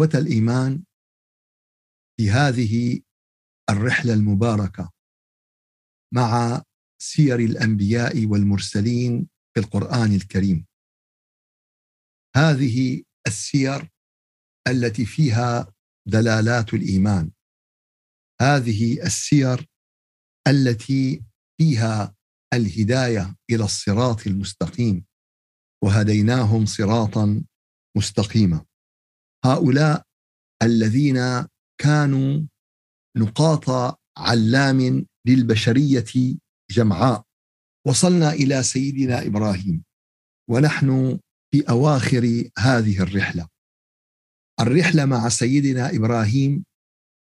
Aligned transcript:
إخوة 0.00 0.20
الإيمان 0.20 0.84
في 2.16 2.30
هذه 2.30 3.02
الرحلة 3.70 4.14
المباركة 4.14 4.90
مع 6.14 6.62
سير 7.02 7.38
الأنبياء 7.38 8.26
والمرسلين 8.26 9.28
في 9.54 9.60
القرآن 9.60 10.14
الكريم. 10.14 10.66
هذه 12.36 13.02
السير 13.26 13.90
التي 14.68 15.06
فيها 15.06 15.74
دلالات 16.08 16.74
الإيمان. 16.74 17.30
هذه 18.40 19.02
السير 19.02 19.66
التي 20.48 21.24
فيها 21.58 22.14
الهداية 22.54 23.36
إلى 23.50 23.64
الصراط 23.64 24.26
المستقيم 24.26 25.04
وهديناهم 25.84 26.66
صراطا 26.66 27.44
مستقيما. 27.96 28.69
هؤلاء 29.44 30.02
الذين 30.62 31.46
كانوا 31.80 32.42
نقاط 33.16 33.98
علام 34.18 35.06
للبشرية 35.26 36.38
جمعاء. 36.70 37.24
وصلنا 37.86 38.32
إلى 38.32 38.62
سيدنا 38.62 39.26
إبراهيم. 39.26 39.84
ونحن 40.50 41.18
في 41.54 41.68
أواخر 41.70 42.50
هذه 42.58 43.02
الرحلة. 43.02 43.48
الرحلة 44.60 45.04
مع 45.04 45.28
سيدنا 45.28 45.96
إبراهيم 45.96 46.64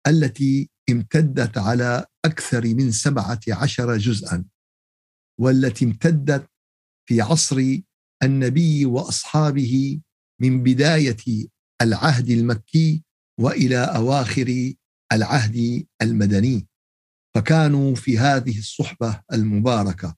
التي 0.06 0.70
امتدت 0.90 1.58
على 1.58 2.06
أكثر 2.24 2.74
من 2.74 2.92
سبعة 2.92 3.40
عشر 3.48 3.96
جزءا 3.96 4.44
والتي 5.40 5.84
امتدت 5.84 6.50
في 7.08 7.20
عصر 7.20 7.80
النبي 8.22 8.86
وأصحابه 8.86 10.00
من 10.40 10.62
بداية 10.62 11.48
العهد 11.82 12.30
المكي 12.30 13.04
وإلى 13.40 13.78
أواخر 13.78 14.74
العهد 15.12 15.86
المدني. 16.02 16.68
فكانوا 17.34 17.94
في 17.94 18.18
هذه 18.18 18.58
الصحبة 18.58 19.22
المباركة 19.32 20.16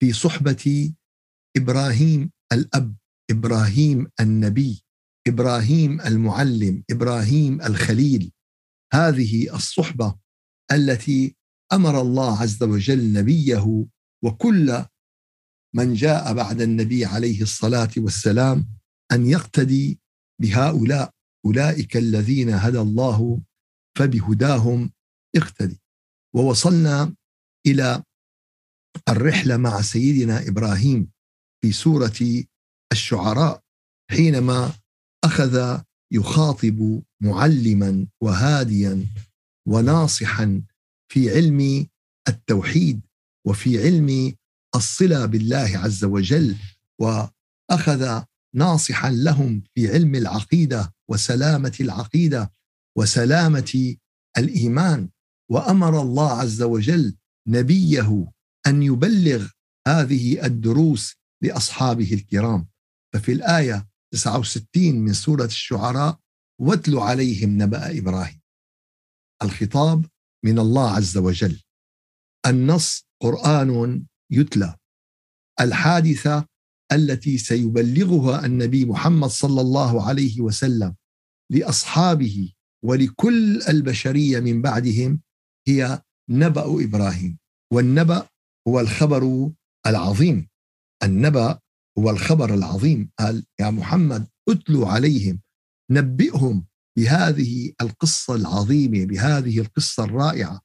في 0.00 0.12
صحبة 0.12 0.92
إبراهيم 1.56 2.30
الأب 2.52 2.96
إبراهيم 3.30 4.10
النبي 4.20 4.84
إبراهيم 5.28 6.00
المعلم 6.00 6.84
إبراهيم 6.90 7.62
الخليل. 7.62 8.32
هذه 8.92 9.54
الصحبة 9.54 10.14
التي 10.72 11.36
أمر 11.72 12.00
الله 12.00 12.42
عز 12.42 12.62
وجل 12.62 13.12
نبيه 13.12 13.86
وكل 14.24 14.84
من 15.74 15.94
جاء 15.94 16.34
بعد 16.34 16.60
النبي 16.60 17.04
عليه 17.04 17.42
الصلاة 17.42 17.90
والسلام 17.96 18.68
أن 19.12 19.26
يقتدي 19.26 20.00
بهؤلاء 20.42 21.10
أولئك 21.46 21.96
الذين 21.96 22.50
هدى 22.50 22.78
الله 22.78 23.40
فبهداهم 23.98 24.90
اقتدي. 25.36 25.80
ووصلنا 26.34 27.14
إلى 27.66 28.02
الرحلة 29.08 29.56
مع 29.56 29.82
سيدنا 29.82 30.48
إبراهيم 30.48 31.10
في 31.62 31.72
سورة 31.72 32.44
الشعراء 32.92 33.62
حينما 34.10 34.72
أخذ 35.24 35.80
يخاطب 36.12 37.02
معلما 37.20 38.06
وهاديا 38.20 39.06
وناصحا 39.68 40.62
في 41.12 41.30
علم 41.30 41.86
التوحيد 42.28 43.00
وفي 43.46 43.82
علم 43.82 44.34
الصلة 44.76 45.26
بالله 45.26 45.70
عز 45.78 46.04
وجل 46.04 46.56
وأخذ 46.98 48.22
ناصحا 48.54 49.10
لهم 49.10 49.62
في 49.74 49.92
علم 49.92 50.14
العقيدة 50.14 50.94
وسلامة 51.10 51.76
العقيدة 51.80 52.52
وسلامة 52.98 53.96
الإيمان. 54.38 55.08
وأمر 55.50 56.02
الله 56.02 56.30
عز 56.30 56.62
وجل 56.62 57.16
نبيه 57.48 58.32
أن 58.66 58.82
يبلغ 58.82 59.48
هذه 59.88 60.46
الدروس 60.46 61.14
لأصحابه 61.42 62.14
الكرام. 62.14 62.68
ففي 63.14 63.32
الآية 63.32 63.88
69 64.12 64.94
من 64.94 65.12
سورة 65.12 65.44
الشعراء 65.44 66.18
واتل 66.60 66.98
عليهم 66.98 67.62
نبأ 67.62 67.98
إبراهيم. 67.98 68.40
الخطاب 69.42 70.06
من 70.44 70.58
الله 70.58 70.90
عز 70.90 71.16
وجل. 71.16 71.62
النص 72.46 73.06
قرآن 73.22 74.04
يتلى. 74.30 74.76
الحادثة 75.60 76.46
التي 76.92 77.38
سيبلغها 77.38 78.46
النبي 78.46 78.84
محمد 78.84 79.28
صلى 79.28 79.60
الله 79.60 80.08
عليه 80.08 80.40
وسلم 80.40 80.94
لأصحابه 81.50 82.52
ولكل 82.84 83.62
البشرية 83.68 84.40
من 84.40 84.62
بعدهم 84.62 85.20
هي 85.68 86.02
نبأ 86.30 86.84
إبراهيم. 86.84 87.38
والنبأ 87.72 88.26
هو 88.68 88.80
الخبر 88.80 89.50
العظيم. 89.86 90.48
النبأ 91.02 91.58
هو 91.98 92.10
الخبر 92.10 92.54
العظيم. 92.54 93.10
قال 93.18 93.44
يا 93.60 93.70
محمد 93.70 94.26
اتلو 94.48 94.86
عليهم. 94.86 95.40
نبئهم 95.90 96.66
بهذه 96.98 97.72
القصة 97.80 98.34
العظيمة 98.34 99.04
بهذه 99.04 99.58
القصة 99.60 100.04
الرائعة 100.04 100.60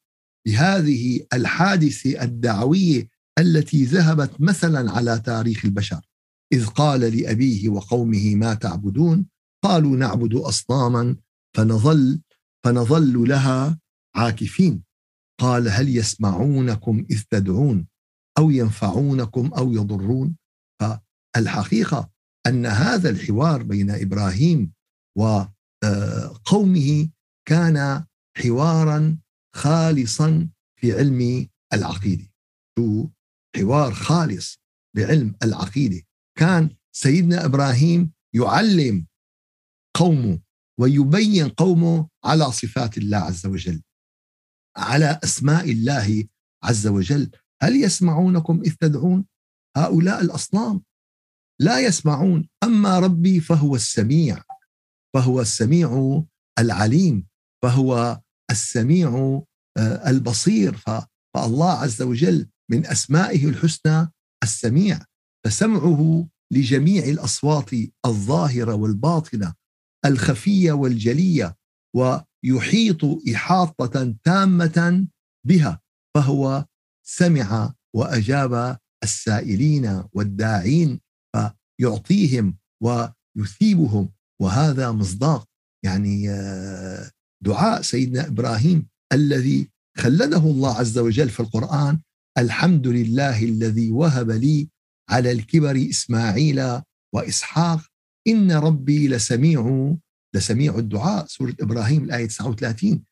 بهذه 0.48 1.28
الحادثة 1.34 2.24
الدعوية 2.24 3.10
التي 3.40 3.84
ذهبت 3.84 4.42
مثلا 4.42 4.92
على 4.92 5.20
تاريخ 5.26 5.66
البشر. 5.66 6.02
إذ 6.54 6.66
قال 6.66 7.02
لأبيه 7.02 7.70
وقومه 7.70 8.36
ما 8.36 8.54
تعبدون؟ 8.54 9.26
قالوا 9.64 9.98
نعبد 9.98 10.36
أصناما 10.36 11.16
فنظل 11.56 12.22
فنظل 12.66 13.30
لها 13.30 13.80
عاكفين. 14.16 14.84
قال 15.40 15.70
هل 15.70 15.98
يسمعونكم 15.98 17.06
إذ 17.12 17.24
تدعون؟ 17.30 17.88
أو 18.38 18.50
ينفعونكم 18.50 19.54
أو 19.54 19.74
يضرون؟ 19.74 20.36
فالحقيقة 20.82 22.10
أن 22.48 22.66
هذا 22.66 23.10
الحوار 23.10 23.64
بين 23.64 23.92
إبراهيم 23.92 24.72
وقومه 25.18 27.10
كان 27.48 28.06
حوارا 28.38 29.18
خالصا 29.56 30.50
في 30.80 30.94
علم 30.94 31.48
العقيدة. 31.74 32.32
شو؟ 32.80 33.10
حوار 33.56 33.94
خالص 33.94 34.60
بعلم 34.96 35.36
العقيدة. 35.44 36.07
كان 36.38 36.70
سيدنا 36.96 37.46
إبراهيم 37.46 38.12
يعلم 38.36 39.08
قومه 39.98 40.40
ويبين 40.80 41.50
قومه 41.50 42.10
على 42.26 42.52
صفات 42.52 42.98
الله 42.98 43.18
عز 43.18 43.46
وجل 43.46 43.82
على 44.78 45.20
أسماء 45.24 45.72
الله 45.72 46.28
عز 46.64 46.88
وجل. 46.88 47.32
هل 47.62 47.76
يسمعونكم 47.84 48.62
إذ 48.62 48.74
تدعون؟ 48.74 49.26
هؤلاء 49.78 50.22
الأصنام. 50.22 50.84
لا 51.62 51.80
يسمعون. 51.80 52.50
أما 52.64 53.00
ربي 53.00 53.40
فهو 53.40 53.76
السميع 53.76 54.44
فهو 55.16 55.42
السميع 55.42 56.24
العليم 56.60 57.28
فهو 57.64 58.22
السميع 58.52 59.42
آه، 59.78 60.10
البصير. 60.10 60.78
فالله 61.34 61.72
عز 61.72 62.02
وجل 62.02 62.50
من 62.72 62.86
أسمائه 62.86 63.50
الحسنى 63.50 64.12
السميع. 64.44 65.06
فسمعه 65.48 66.28
لجميع 66.54 67.04
الأصوات 67.04 67.70
الظاهرة 68.06 68.74
والباطنة 68.74 69.54
الخفية 70.06 70.72
والجلية 70.72 71.56
ويحيط 71.96 73.06
إحاطة 73.34 74.16
تامة 74.24 75.08
بها 75.48 75.82
فهو 76.16 76.66
سمع 77.06 77.74
وأجاب 77.96 78.78
السائلين 79.04 80.04
والداعين 80.14 81.00
فيعطيهم 81.36 82.58
ويثيبهم 82.84 84.10
وهذا 84.42 84.92
مصداق 84.92 85.46
يعني 85.86 86.30
آه، 86.30 87.12
دعاء 87.44 87.82
سيدنا 87.82 88.28
إبراهيم 88.28 88.88
الذي 89.14 89.70
خلده 89.98 90.38
الله 90.38 90.76
عز 90.76 90.98
وجل 90.98 91.30
في 91.30 91.40
القرآن 91.40 92.00
الحمد 92.38 92.88
لله 92.88 93.44
الذي 93.44 93.92
وهب 93.92 94.32
لي 94.32 94.70
على 95.10 95.32
الكبر 95.32 95.88
إسماعيل 95.90 96.82
وإسحاق 97.16 97.80
إن 98.28 98.52
ربي 98.52 99.08
لسميع 99.08 99.94
لسميع 100.36 100.78
الدعاء 100.78 101.26
سورة 101.26 101.56
إبراهيم 101.62 102.04
الآية 102.04 102.28
39 102.28 103.04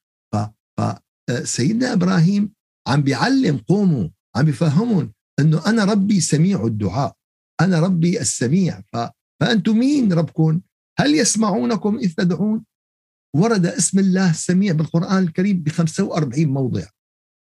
فسيدنا 0.77 1.93
إبراهيم 1.93 2.53
عم 2.87 3.01
بيعلم 3.01 3.57
قومه 3.57 4.11
عم 4.35 4.45
بيفهمهم 4.45 5.13
إنه 5.39 5.67
أنا 5.67 5.83
ربي 5.83 6.21
سميع 6.21 6.65
الدعاء 6.65 7.15
أنا 7.61 7.79
ربي 7.79 8.21
السميع 8.21 8.81
ف... 8.93 8.97
فأنتم 9.41 9.77
مين 9.77 10.13
ربكم؟ 10.13 10.61
هل 10.99 11.15
يسمعونكم 11.15 11.97
إذ 11.97 12.13
تدعون؟ 12.13 12.65
ورد 13.35 13.65
اسم 13.65 13.99
الله 13.99 14.29
السميع 14.29 14.73
بالقرآن 14.73 15.23
الكريم 15.23 15.63
ب 15.63 15.69
45 15.69 16.45
موضع 16.45 16.85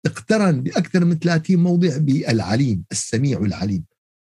اقترن 0.06 0.62
بأكثر 0.62 1.04
من 1.04 1.18
30 1.18 1.56
موضع 1.56 1.96
بالعليم 1.96 2.84
السميع 2.92 3.38
العليم 3.38 3.84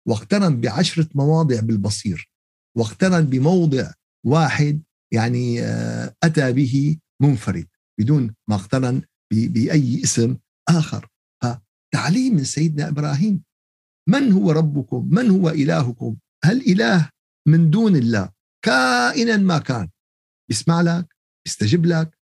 واقترن 0.08 0.62
بعشرة 0.62 1.10
مواضع 1.16 1.60
بالبصير 1.60 2.30
واقترن 2.78 3.26
بموضع 3.26 3.92
واحد 4.26 4.84
يعني 5.14 5.62
آه، 5.62 6.16
أتى 6.24 6.54
به 6.54 6.98
منفرد 7.22 7.68
بدون 8.00 8.36
ما 8.50 8.56
اقترن 8.56 9.02
بأي 9.32 10.04
اسم 10.04 10.38
آخر. 10.70 11.08
فتعليم 11.44 12.34
من 12.36 12.44
سيدنا 12.44 12.88
إبراهيم 12.88 13.44
من 14.10 14.32
هو 14.32 14.52
ربكم؟ 14.52 15.10
من 15.12 15.30
هو 15.30 15.50
إلهكم؟ 15.50 16.18
هل 16.44 16.62
إله 16.62 17.10
من 17.48 17.70
دون 17.70 17.96
الله؟ 17.96 18.30
كائنا 18.66 19.38
ما 19.38 19.58
كان. 19.58 19.90
يسمع 20.52 20.82
لك؟ 20.82 21.16
يستجب 21.48 21.86
لك؟ 21.86 22.20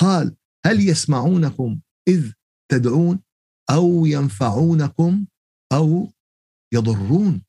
قال 0.00 0.36
هل 0.66 0.88
يسمعونكم 0.88 1.80
إذ 2.08 2.32
تدعون 2.70 3.20
أو 3.70 4.06
ينفعونكم 4.06 5.26
أو 5.72 6.12
يضرون. 6.74 7.42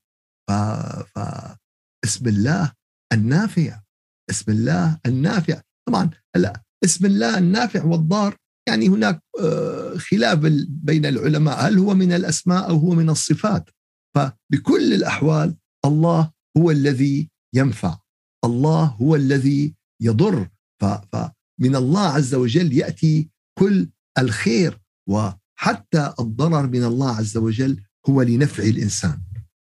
فاسم 0.50 2.28
الله 2.28 2.72
النافع 3.14 3.82
اسم 4.30 4.52
الله 4.52 5.00
النافع. 5.06 5.62
طبعا 5.88 6.10
هلأ 6.36 6.64
اسم 6.86 7.06
الله 7.06 7.38
النافع 7.38 7.84
والضار 7.84 8.36
يعني 8.68 8.88
هناك 8.88 9.24
آه، 9.42 9.98
خلاف 9.98 10.40
بين 10.70 11.06
العلماء. 11.06 11.68
هل 11.68 11.78
هو 11.78 11.94
من 11.94 12.12
الأسماء 12.12 12.70
أو 12.70 12.78
هو 12.78 12.90
من 12.90 13.10
الصفات؟ 13.10 13.70
فبكل 14.16 14.94
الأحوال 14.94 15.58
الله 15.86 16.32
هو 16.58 16.72
الذي 16.72 17.30
ينفع. 17.56 17.98
الله 18.46 18.86
هو 18.86 19.16
الذي 19.16 19.76
يضر. 20.02 20.50
فمن 20.82 21.76
الله 21.76 22.08
عز 22.08 22.36
وجل 22.36 22.74
يأتي 22.74 23.30
كل 23.60 23.90
الخير. 24.18 24.82
وحتى 25.10 26.14
الضرر 26.20 26.68
من 26.68 26.84
الله 26.84 27.16
عز 27.16 27.38
وجل 27.38 27.85
هو 28.10 28.22
لنفع 28.22 28.64
الإنسان. 28.64 29.22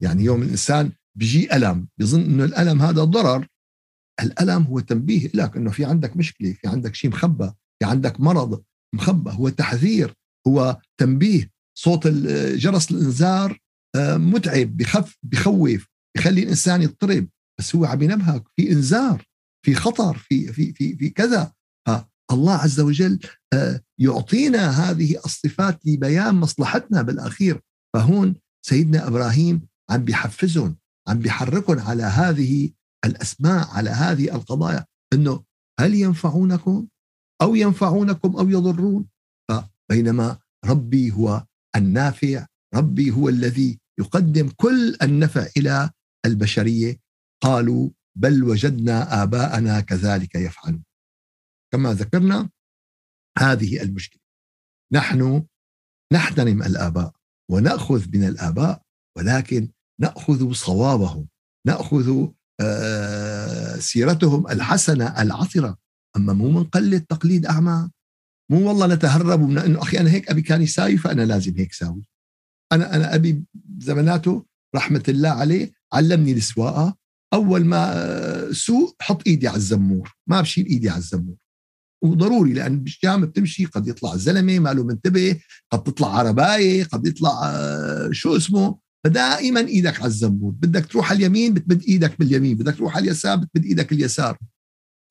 يعني 0.03 0.25
يوم 0.25 0.43
الإنسان 0.43 0.93
بيجي 1.19 1.56
ألم 1.56 1.88
بيظن 1.99 2.21
إنه 2.21 2.44
الألم 2.44 2.82
هذا 2.82 3.05
ضرر 3.05 3.47
الألم 4.23 4.62
هو 4.62 4.81
تنبيه 4.81 5.31
لك 5.35 5.56
إنه 5.56 5.71
في 5.71 5.85
عندك 5.85 6.17
مشكلة 6.17 6.53
في 6.53 6.69
عندك 6.69 6.94
شيء 6.94 7.11
مخبى 7.11 7.53
في 7.82 7.88
عندك 7.88 8.21
مرض 8.21 8.62
مخبى 8.94 9.31
هو 9.31 9.49
تحذير 9.49 10.15
هو 10.47 10.81
تنبيه. 11.00 11.50
صوت 11.79 12.06
جرس 12.55 12.91
الإنذار 12.91 13.59
آه، 13.97 14.17
متعب 14.17 14.77
بخف 14.77 15.17
بخوف 15.23 15.87
بخلي 16.17 16.43
الإنسان 16.43 16.82
يضطرب. 16.82 17.29
بس 17.59 17.77
هو 17.77 17.85
عم 17.85 18.03
ينبهك 18.03 18.44
في 18.56 18.73
إنذار 18.73 19.25
في 19.67 19.75
خطر 19.75 20.19
في 20.19 20.53
في 20.53 20.73
في 20.73 20.97
في 20.97 21.11
كذا. 21.11 21.53
الله 22.32 22.55
عز 22.55 22.81
وجل 22.81 23.19
آه، 23.53 23.81
يعطينا 23.99 24.71
هذه 24.71 25.19
الصفات 25.25 25.87
لبيان 25.87 26.35
مصلحتنا 26.35 27.03
بالأخير. 27.03 27.61
فهون 27.94 28.34
سيدنا 28.66 29.08
إبراهيم 29.08 29.69
عم 29.90 30.04
بيحفزهم 30.04 30.76
عم 31.08 31.19
بيحركهم 31.19 31.78
على 31.78 32.02
هذه 32.02 32.70
الأسماء 33.04 33.69
على 33.69 33.90
هذه 33.90 34.34
القضايا 34.34 34.87
إنه 35.12 35.44
هل 35.81 35.94
ينفعونكم 35.94 36.88
أو 37.42 37.54
ينفعونكم 37.54 38.37
أو 38.37 38.48
يضرون؟ 38.48 39.08
فبينما 39.48 40.38
ربي 40.64 41.12
هو 41.12 41.46
النافع 41.76 42.46
ربي 42.75 43.10
هو 43.10 43.28
الذي 43.28 43.78
يقدم 44.00 44.48
كل 44.56 44.96
النفع 45.02 45.46
إلى 45.56 45.90
البشرية 46.26 46.96
قالوا 47.43 47.90
بل 48.19 48.44
وجدنا 48.44 49.22
آباءنا 49.22 49.81
كذلك 49.81 50.34
يفعلون. 50.34 50.84
كما 51.72 51.94
ذكرنا 51.94 52.50
هذه 53.38 53.82
المشكلة. 53.82 54.20
نحن 54.93 55.46
نحترم 56.12 56.62
الآباء. 56.62 57.19
ونأخذ 57.50 58.06
من 58.14 58.25
الآباء 58.25 58.82
ولكن 59.17 59.69
نأخذ 60.00 60.52
صوابهم 60.52 61.29
نأخذ 61.67 62.26
آه، 62.61 63.76
سيرتهم 63.76 64.49
الحسنة 64.49 65.23
العطره 65.23 65.76
أما 66.17 66.32
مو 66.32 66.50
منقلد 66.50 67.02
تقليد 67.02 67.47
أعمى 67.47 67.91
مو 68.50 68.69
والله 68.69 68.87
نتهرب 68.87 69.41
من 69.41 69.58
إنه 69.58 69.82
أخي 69.82 69.99
أنا 70.00 70.11
هيك 70.11 70.31
أبي 70.31 70.43
كان 70.43 70.62
يساوي 70.62 70.97
فأنا 70.97 71.23
لازم 71.23 71.55
هيك 71.56 71.73
ساوي. 71.73 72.02
أنا 72.73 72.97
أنا 72.97 73.14
أبي 73.14 73.44
زماناته 73.79 74.46
رحمة 74.76 75.05
الله 75.08 75.29
عليه 75.29 75.73
علمني 75.93 76.32
السواقة. 76.32 76.96
أول 77.32 77.64
ما 77.64 77.93
آه، 77.94 78.53
سوق 78.53 78.96
حط 79.03 79.26
إيدي 79.26 79.49
على 79.49 79.56
الزمور 79.56 80.17
ما 80.26 80.41
بشيل 80.41 80.67
إيدي 80.67 80.91
على 80.91 80.99
الزمور. 80.99 81.37
وضروري 82.02 82.52
لأن 82.52 82.81
بالجامع 82.81 83.26
بتمشي 83.26 83.64
قد 83.64 83.88
يطلع 83.88 84.17
زلمه 84.17 84.58
ما 84.58 84.73
له 84.73 84.85
منتبه 84.85 85.41
قد 85.73 85.82
تطلع 85.82 86.19
عرباية 86.19 86.85
قد 86.85 87.06
يطلع 87.06 87.41
آه، 87.44 88.08
شو 88.12 88.37
اسمه؟ 88.37 88.79
فدائما 89.05 89.61
إيدك 89.61 89.99
على 89.99 90.06
الزنبور 90.06 90.52
بدك 90.52 90.87
تروح 90.87 91.11
على 91.11 91.19
اليمين 91.19 91.55
بتمد 91.55 91.82
إيدك 91.82 92.19
باليمين. 92.19 92.56
بدك 92.56 92.76
تروح 92.76 92.97
على 92.97 93.05
اليسار 93.05 93.37
بتمد 93.37 93.64
إيدك 93.64 93.93
اليسار. 93.93 94.38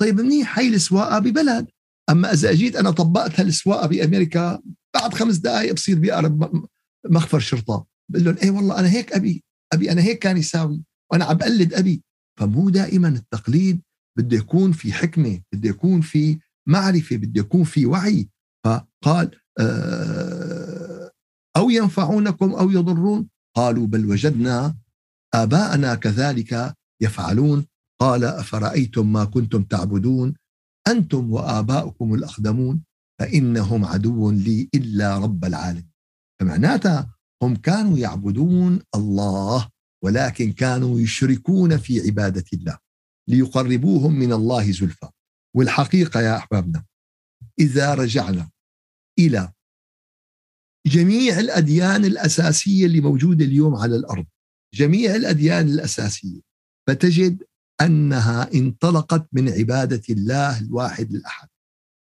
طيب 0.02 0.22
منيح 0.22 0.60
هي 0.60 0.68
السواقة 0.68 1.20
ببلد. 1.20 1.68
أما 2.10 2.34
إذا 2.34 2.50
أجيت 2.50 2.76
أنا 2.76 2.92
طبقت 2.92 3.40
هالسواقة 3.40 3.88
بأمريكا 3.88 4.62
بعد 4.96 5.14
خمس 5.14 5.36
دقائق 5.36 5.74
بصير 5.74 6.00
بقرب 6.00 6.66
مخفر 7.10 7.40
شرطة. 7.40 7.86
بقول 8.12 8.26
لهم 8.26 8.36
إيه 8.44 8.52
والله 8.52 8.80
أنا 8.80 8.90
هيك 8.90 9.14
أبي 9.14 9.44
أبي 9.74 9.92
أنا 9.92 10.02
هيك 10.02 10.20
كان 10.20 10.38
يساوي 10.38 10.84
وأنا 11.12 11.26
عم 11.26 11.38
بقلد 11.38 11.74
أبي. 11.74 12.04
فمو 12.40 12.70
دائما 12.70 13.08
التقليد 13.08 13.82
بده 14.18 14.38
يكون 14.38 14.72
في 14.72 14.94
حكمة 14.94 15.42
بده 15.54 15.70
يكون 15.70 16.02
في 16.02 16.40
معرفة 16.70 17.16
بده 17.16 17.42
يكون 17.42 17.64
في 17.64 17.86
وعي. 17.86 18.30
فقال 18.66 19.32
آه، 19.60 21.12
أو 21.58 21.70
ينفعونكم 21.70 22.52
أو 22.52 22.72
يضرون. 22.72 23.30
قالوا 23.56 23.88
بل 23.88 24.06
وجدنا 24.06 24.76
آباءنا 25.34 25.96
كذلك 25.96 26.76
يفعلون. 27.02 27.66
قال 28.02 28.24
أفرأيتم 28.24 29.14
ما 29.14 29.26
كنتم 29.26 29.64
تعبدون؟ 29.64 30.34
أنتم 30.88 31.32
وآباؤكم 31.32 32.14
الأقدمون؟ 32.14 32.84
فإنهم 33.20 33.86
عدو 33.86 34.32
لي 34.32 34.70
إلا 34.76 35.18
رب 35.18 35.46
العالمين. 35.46 35.90
فمعناتها 36.40 37.16
هم 37.44 37.56
كانوا 37.56 37.98
يعبدون 37.98 38.80
الله 38.96 39.70
ولكن 40.04 40.52
كانوا 40.52 41.00
يشركون 41.00 41.78
في 41.78 42.02
عبادة 42.02 42.46
الله 42.54 42.78
ليقربوهم 43.28 44.20
من 44.20 44.34
الله 44.34 44.72
زلفى. 44.72 45.10
والحقيقة 45.56 46.22
يا 46.22 46.38
أحبابنا 46.38 46.86
إذا 47.60 47.94
رجعنا 47.94 48.50
إلى 49.20 49.52
جميع 50.86 51.40
الأديان 51.40 52.06
الأساسية 52.06 52.86
اللي 52.86 53.02
موجودة 53.02 53.46
اليوم 53.46 53.76
على 53.76 53.96
الأرض 53.96 54.26
جميع 54.74 55.16
الأديان 55.16 55.68
الأساسية 55.68 56.42
فتجد 56.88 57.44
أنها 57.82 58.54
انطلقت 58.54 59.28
من 59.32 59.50
عبادة 59.50 60.02
الله 60.10 60.60
الواحد 60.60 61.14
الاحد 61.14 61.48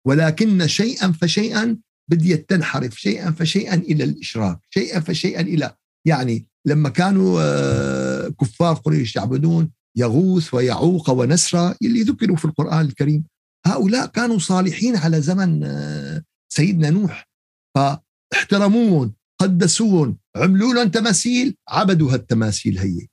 ولكن 0.06 0.66
شيئا 0.66 1.12
فشيئا 1.12 1.78
بديت 2.10 2.50
تنحرف 2.50 3.00
شيئا 3.00 3.30
فشيئا 3.30 3.74
إلى 3.74 4.04
الاشراك 4.04 4.60
شيئا 4.70 5.00
فشيئا 5.00 5.40
إلى 5.40 5.76
يعني 6.06 6.46
لما 6.66 6.88
كانوا 6.88 7.40
آه، 7.42 8.28
كفار 8.28 8.74
قريش 8.74 9.16
يعبدون 9.16 9.70
يغوث 9.98 10.54
ويعوق 10.54 11.10
ونسرى 11.10 11.74
اللي 11.82 12.02
ذكروا 12.02 12.36
في 12.36 12.44
القرآن 12.44 12.86
الكريم. 12.86 13.24
هؤلاء 13.66 14.06
كانوا 14.06 14.38
صالحين 14.38 14.96
على 14.96 15.20
زمن 15.20 15.64
آه، 15.64 16.22
سيدنا 16.52 16.90
نوح. 16.90 17.28
ف 17.76 17.78
احترموهم 18.32 19.14
قدسوهم 19.40 20.18
عملوا 20.36 20.74
لهم 20.74 20.88
تماثيل 20.88 21.56
عبدوا 21.68 22.12
هالتماثيل 22.12 22.78
هي. 22.78 23.06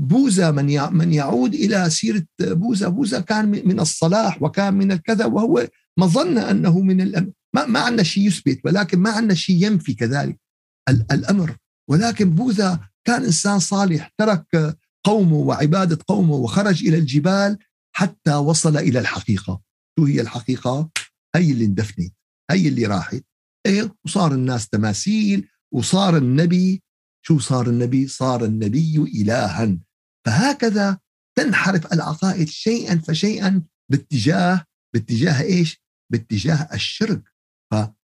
بوذا 0.00 0.50
من 0.50 0.66
من 0.92 1.12
يعود 1.12 1.54
إلى 1.54 1.90
سيرة 1.90 2.26
بوذا. 2.40 2.88
بوذا 2.88 3.20
كان 3.20 3.48
من 3.48 3.80
الصلاح 3.80 4.42
وكان 4.42 4.74
من 4.74 4.92
الكذا 4.92 5.24
وهو 5.26 5.68
ما 5.98 6.06
ظن 6.06 6.38
أنه 6.38 6.80
من 6.80 7.00
الأمر 7.00 7.32
ما, 7.54 7.66
ما 7.66 7.80
عندنا 7.80 8.02
شيء 8.02 8.26
يثبت 8.26 8.60
ولكن 8.64 8.98
ما 8.98 9.10
عندنا 9.10 9.34
شيء 9.34 9.64
ينفي 9.66 9.94
كذلك 9.94 10.40
الأمر. 10.88 11.56
ولكن 11.90 12.30
بوذا 12.30 12.80
كان 13.06 13.24
إنسان 13.24 13.58
صالح 13.58 14.12
ترك 14.18 14.76
قومه 15.08 15.36
وعبادة 15.36 15.98
قومه 16.08 16.34
وخرج 16.34 16.86
إلى 16.86 16.98
الجبال 16.98 17.58
حتى 17.96 18.34
وصل 18.34 18.76
إلى 18.76 18.98
الحقيقة. 18.98 19.60
شو 19.98 20.04
هي 20.04 20.20
الحقيقة؟ 20.20 20.90
هي 21.36 21.52
اللي 21.52 21.64
اندفنت 21.64 22.14
هي 22.50 22.68
اللي 22.68 22.86
راحت. 22.86 23.24
إيه؟ 23.66 23.94
وصار 24.04 24.32
الناس 24.32 24.68
تماثيل 24.68 25.48
وصار 25.74 26.16
النبي 26.16 26.82
شو 27.26 27.38
صار 27.38 27.68
النبي؟ 27.68 28.08
صار 28.08 28.44
النبي 28.44 28.96
إلها. 28.96 29.78
فهكذا 30.26 30.98
تنحرف 31.38 31.92
العقائد 31.92 32.48
شيئا 32.48 32.98
فشيئا 32.98 33.62
باتجاه 33.90 34.64
باتجاه 34.94 35.42
إيش؟ 35.42 35.82
باتجاه 36.12 36.68
الشرك. 36.74 37.22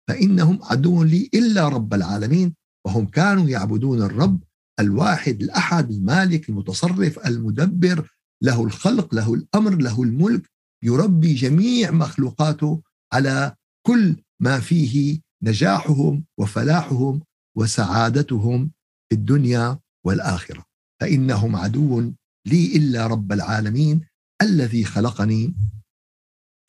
فإنهم 0.09 0.59
عدو 0.62 1.02
لي 1.02 1.30
إلا 1.35 1.68
رب 1.68 1.94
العالمين 1.94 2.54
وهم 2.87 3.06
كانوا 3.06 3.49
يعبدون 3.49 4.02
الرب 4.02 4.42
الواحد 4.81 5.43
الأحد 5.43 5.91
المالك 5.91 6.49
المتصرف 6.49 7.26
المدبر 7.26 8.11
له 8.43 8.64
الخلق 8.64 9.14
له 9.14 9.35
الأمر 9.35 9.75
له 9.75 10.02
الملك 10.02 10.50
يربي 10.83 11.35
جميع 11.35 11.91
مخلوقاته 11.91 12.83
على 13.12 13.57
كل 13.87 14.17
ما 14.41 14.61
فيه 14.61 15.21
نجاحهم 15.43 16.25
وفلاحهم 16.38 17.23
وسعادتهم 17.57 18.71
في 19.09 19.17
الدنيا 19.17 19.79
والآخرة. 20.07 20.64
فإنهم 21.00 21.57
عدو 21.57 22.12
لي 22.47 22.76
إلا 22.76 23.07
رب 23.07 23.33
العالمين 23.33 24.07
الذي 24.43 24.85
خلقني 24.85 25.55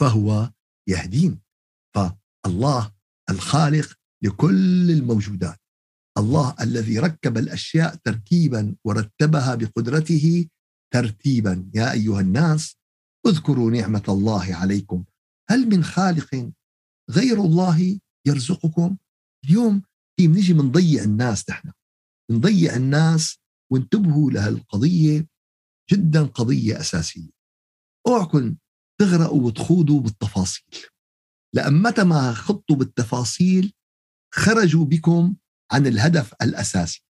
فهو 0.02 0.52
يهدين. 0.90 1.40
فالله 1.96 2.92
الخالق 3.30 3.94
لكل 4.24 4.92
الموجودات. 4.92 5.63
الله 6.18 6.56
الذي 6.62 7.00
ركب 7.00 7.38
الأشياء 7.38 7.96
تركيبا 7.96 8.76
ورتبها 8.86 9.56
بقدرته 9.56 10.48
ترتيبا. 10.94 11.72
يا 11.76 11.92
أيها 11.92 12.22
الناس 12.22 12.78
اذكروا 13.28 13.72
نعمة 13.72 14.04
الله 14.10 14.56
عليكم. 14.56 15.04
هل 15.50 15.70
من 15.70 15.84
خالق 15.84 16.52
غير 17.10 17.42
الله 17.42 18.00
يرزقكم؟ 18.28 18.98
اليوم 19.46 19.82
في 20.20 20.28
بنيجي 20.28 20.54
بنضيع 20.54 21.04
الناس 21.04 21.50
نحن؟ 21.50 21.72
بنضيع 22.32 22.76
الناس 22.76 23.40
وانتبهوا 23.72 24.32
لهالقضيه 24.32 25.28
جدا 25.92 26.24
قضية 26.24 26.80
أساسية. 26.80 27.30
اوعكم 28.08 28.56
تغرقوا 29.02 29.42
وتخوضوا 29.42 30.02
بالتفاصيل. 30.02 30.86
لأن 31.56 31.82
متى 31.82 32.04
ما 32.04 32.34
خضتوا 32.34 32.76
بالتفاصيل 32.76 33.74
خرجوا 34.34 34.86
بكم 34.86 35.36
عن 35.74 35.88
الهدف 35.88 36.34
الأساسي. 36.42 37.04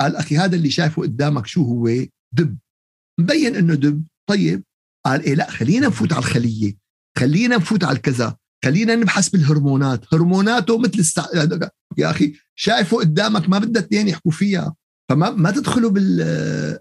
قال 0.00 0.16
أخي 0.16 0.38
هذا 0.38 0.56
اللي 0.56 0.70
شايفه 0.70 1.02
قدامك 1.02 1.46
شو 1.46 1.64
هو؟ 1.64 1.88
دب. 2.32 2.58
مبين 3.20 3.56
أنه 3.56 3.74
دب. 3.74 4.04
طيب. 4.28 4.64
قال 5.06 5.22
إيه 5.22 5.34
لا 5.34 5.50
خلينا 5.50 5.86
نفوت 5.86 6.12
على 6.12 6.18
الخلية. 6.18 6.76
خلينا 7.18 7.56
نفوت 7.56 7.84
على 7.84 7.96
الكذا. 7.96 8.36
خلينا 8.64 8.94
نبحث 8.94 9.28
بالهرمونات. 9.28 10.14
هرموناته 10.14 10.78
مثل 10.78 10.98
السع... 10.98 11.26
يا 11.98 12.10
أخي 12.10 12.34
شايفه 12.54 12.96
قدامك 12.96 13.48
ما 13.48 13.58
بدها 13.58 13.82
اثنين 13.82 14.08
يحكوا 14.08 14.32
فيها. 14.32 14.74
فما 15.10 15.30
ما 15.30 15.50
تدخلوا 15.50 15.90
بال 15.90 16.20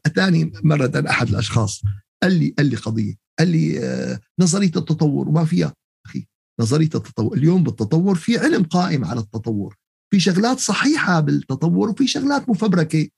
اتاني 0.05 0.51
مرة 0.63 1.03
أحد 1.09 1.27
الأشخاص. 1.29 1.81
قال 2.23 2.39
لي 2.39 2.53
قال 2.57 2.69
لي 2.69 2.75
قضية. 2.75 3.15
قال 3.39 3.47
لي 3.47 3.79
آه، 3.79 4.19
نظرية 4.39 4.71
التطور 4.75 5.29
وما 5.29 5.45
فيها. 5.45 5.73
أخي 6.05 6.27
نظرية 6.59 6.85
التطور 6.95 7.37
اليوم 7.37 7.63
بالتطور 7.63 8.15
في 8.15 8.37
علم 8.37 8.63
قائم 8.63 9.05
على 9.05 9.19
التطور. 9.19 9.75
في 10.13 10.19
شغلات 10.19 10.59
صحيحة 10.59 11.19
بالتطور 11.19 11.89
وفي 11.89 12.07
شغلات 12.07 12.49
مفبركة. 12.49 13.09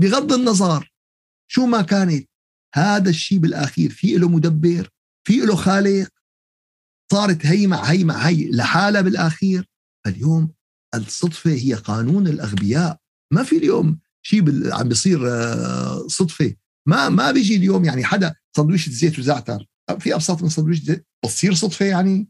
بغض 0.00 0.32
النظر 0.32 0.92
شو 1.50 1.66
ما 1.66 1.82
كانت 1.82 2.28
هذا 2.74 3.10
الشيء 3.10 3.38
بالآخير 3.38 3.90
في 3.90 4.16
له 4.16 4.28
مدبر 4.28 4.88
في 5.26 5.36
له 5.36 5.56
خالق. 5.56 6.08
صارت 7.12 7.46
هي 7.46 7.66
مع 7.66 7.82
هي 7.84 8.04
مع 8.04 8.14
هي 8.14 8.50
لحالها 8.50 9.00
بالآخير. 9.00 9.68
اليوم 10.06 10.52
الصدفة 10.94 11.50
هي 11.50 11.74
قانون 11.74 12.28
الأغبياء. 12.28 12.98
ما 13.32 13.42
في 13.42 13.56
اليوم 13.56 13.98
شيء 14.22 14.74
عم 14.74 14.88
بيصير 14.88 15.28
آه، 15.28 16.06
صدفة. 16.06 16.54
ما 16.88 17.08
ما 17.08 17.32
بيجي 17.32 17.56
اليوم 17.56 17.84
يعني 17.84 18.04
حدا 18.04 18.34
سندويشه 18.56 18.90
زيت 18.90 19.18
وزعتر. 19.18 19.66
في 19.98 20.14
ابسط 20.14 20.42
من 20.42 20.48
سندويشه 20.48 20.84
زيت 20.84 21.06
بتصير 21.24 21.54
صدفة 21.54 21.86
يعني؟ 21.86 22.28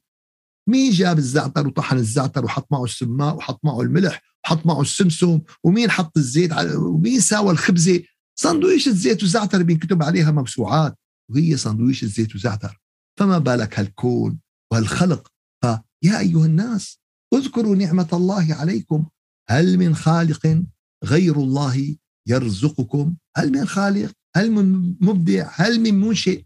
مين 0.68 0.92
جاب 0.92 1.18
الزعتر 1.18 1.66
وطحن 1.66 1.96
الزعتر 1.96 2.44
وحط 2.44 2.72
معه 2.72 2.84
السماء 2.84 3.36
وحط 3.36 3.64
معه 3.64 3.80
الملح 3.80 4.22
وحط 4.44 4.66
معه 4.66 4.80
السمسم 4.80 5.40
ومين 5.64 5.90
حط 5.90 6.16
الزيت 6.16 6.52
ومين 6.76 7.20
ساوى 7.20 7.50
الخبزة؟ 7.50 8.02
سندويشه 8.38 8.92
زيت 8.92 9.22
وزعتر 9.22 9.62
بينكتب 9.62 10.02
عليها 10.02 10.30
موسوعات 10.30 10.98
وهي 11.30 11.56
سندويشه 11.56 12.06
زيت 12.06 12.34
وزعتر. 12.34 12.80
فما 13.18 13.38
بالك 13.38 13.78
هالكون 13.78 14.38
وهالخلق؟ 14.72 15.28
فيا 15.62 16.18
أيها 16.18 16.46
الناس 16.46 16.98
اذكروا 17.34 17.76
نعمة 17.76 18.08
الله 18.12 18.54
عليكم. 18.54 19.06
هل 19.50 19.78
من 19.78 19.94
خالق 19.94 20.62
غير 21.04 21.36
الله 21.36 21.96
يرزقكم؟ 22.26 23.14
هل 23.36 23.52
من 23.52 23.66
خالق؟ 23.66 24.12
هل 24.36 24.50
من 24.50 24.94
مبدع؟ 25.00 25.50
هل 25.52 25.80
من 25.80 26.00
منشئ؟ 26.00 26.44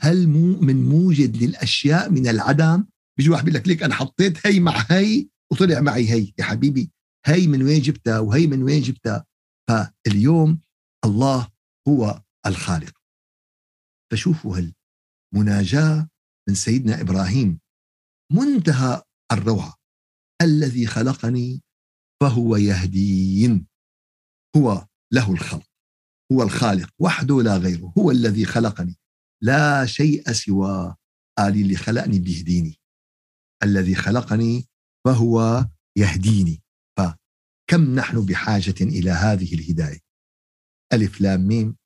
هل 0.00 0.28
من 0.60 0.88
موجد 0.88 1.36
للأشياء 1.36 2.10
من 2.10 2.28
العدم؟ 2.28 2.84
بيجي 3.18 3.30
واحد 3.30 3.44
بيقول 3.44 3.60
لك 3.60 3.68
ليك 3.68 3.82
أنا 3.82 3.94
حطيت 3.94 4.46
هي 4.46 4.60
مع 4.60 4.86
هي 4.90 5.28
وطلع 5.52 5.80
معي 5.80 6.10
هي 6.10 6.32
يا 6.38 6.44
حبيبي 6.44 6.90
هي 7.26 7.46
من 7.46 7.62
وين 7.62 7.82
جبتها 7.82 8.18
وهي 8.18 8.46
من 8.46 8.62
وين 8.62 8.82
جبتها؟ 8.82 9.26
فاليوم 9.68 10.60
الله 11.04 11.48
هو 11.88 12.22
الخالق. 12.46 12.98
فشوفوا 14.12 14.70
المناجاة 15.34 16.08
من 16.48 16.54
سيدنا 16.54 17.00
إبراهيم. 17.00 17.60
منتهى 18.32 19.02
الروعة. 19.32 19.74
الذي 20.42 20.86
خلقني 20.86 21.62
فهو 22.22 22.56
يهدين. 22.56 23.66
هو 24.56 24.86
له 25.12 25.32
الخلق. 25.32 25.66
هو 26.32 26.42
الخالق 26.42 26.90
وحده 26.98 27.42
لا 27.42 27.56
غيره. 27.56 27.92
هو 27.98 28.10
الذي 28.10 28.44
خلقني. 28.44 28.96
لا 29.42 29.86
شيء 29.86 30.32
سواه. 30.32 30.96
قال 31.38 31.54
اللي 31.54 31.76
خلقني 31.76 32.18
بيهديني. 32.18 32.80
الذي 33.62 33.94
خلقني 33.94 34.64
فهو 35.06 35.66
يهديني. 35.98 36.62
فكم 36.98 37.94
نحن 37.94 38.26
بحاجة 38.26 38.80
إلى 38.80 39.10
هذه 39.10 39.54
الهداية؟ 39.54 40.00
ألف 40.92 41.20
لام 41.20 41.40
ميم. 41.40 41.76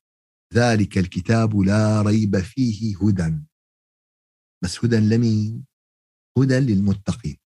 ذلك 0.53 0.97
الكتاب 0.97 1.55
لا 1.55 2.01
ريب 2.01 2.39
فيه 2.39 2.97
هدى. 2.97 3.43
بس 4.63 4.85
هدى 4.85 4.97
لمين؟ 4.97 5.65
هدى 6.37 6.59
للمتقين. 6.59 7.37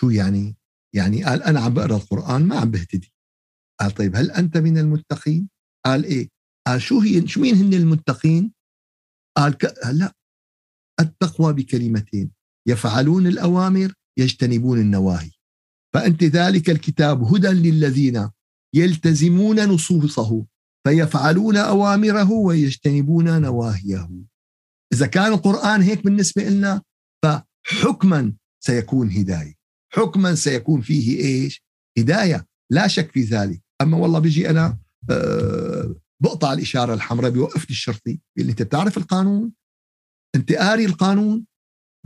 شو 0.00 0.10
يعني؟ 0.10 0.56
يعني 0.94 1.24
قال 1.24 1.42
أنا 1.42 1.60
عم 1.60 1.74
بقرأ 1.74 1.96
القرآن 1.96 2.48
ما 2.48 2.60
عم 2.60 2.70
بهتدي. 2.70 3.12
قال 3.80 3.90
طيب 3.90 4.16
هل 4.16 4.30
أنت 4.30 4.56
من 4.56 4.78
المتقين؟ 4.78 5.48
قال 5.84 6.04
إيه؟ 6.04 6.28
قال 6.66 6.82
شو 6.82 7.00
هي؟ 7.00 7.28
شو 7.28 7.40
مين 7.40 7.54
هن 7.54 7.74
المتقين؟ 7.74 8.52
قال 9.36 9.58
ك... 9.58 9.64
لا. 9.92 10.12
التقوى 11.00 11.52
بكلمتين. 11.52 12.35
يفعلون 12.66 13.26
الأوامر 13.26 13.92
يجتنبون 14.18 14.78
النواهي. 14.78 15.30
فأنت 15.94 16.24
ذلك 16.24 16.70
الكتاب 16.70 17.22
هدى 17.22 17.48
للذين 17.48 18.30
يلتزمون 18.74 19.68
نصوصه 19.68 20.46
فيفعلون 20.86 21.56
أوامره 21.56 22.30
ويجتنبون 22.30 23.42
نواهيه. 23.42 24.10
إذا 24.92 25.06
كان 25.06 25.32
القرآن 25.32 25.82
هيك 25.82 26.04
بالنسبة 26.04 26.48
لنا 26.48 26.82
فحكما 27.24 28.32
سيكون 28.64 29.10
هداية. 29.10 29.54
حكما 29.92 30.34
سيكون 30.34 30.80
فيه 30.80 31.18
إيش؟ 31.20 31.62
هداية. 31.98 32.46
لا 32.70 32.86
شك 32.86 33.12
في 33.12 33.22
ذلك. 33.22 33.62
أما 33.82 33.96
والله 33.96 34.18
بيجي 34.18 34.50
أنا 34.50 34.78
أه 35.10 35.94
بقطع 36.22 36.52
الإشارة 36.52 36.94
الحمراء 36.94 37.30
بيوقفني 37.30 37.70
الشرطي 37.70 38.20
بيقول 38.36 38.50
أنت 38.50 38.62
بتعرف 38.62 38.98
القانون؟ 38.98 39.52
أنت 40.34 40.52
قاري 40.52 40.84
القانون؟ 40.84 41.46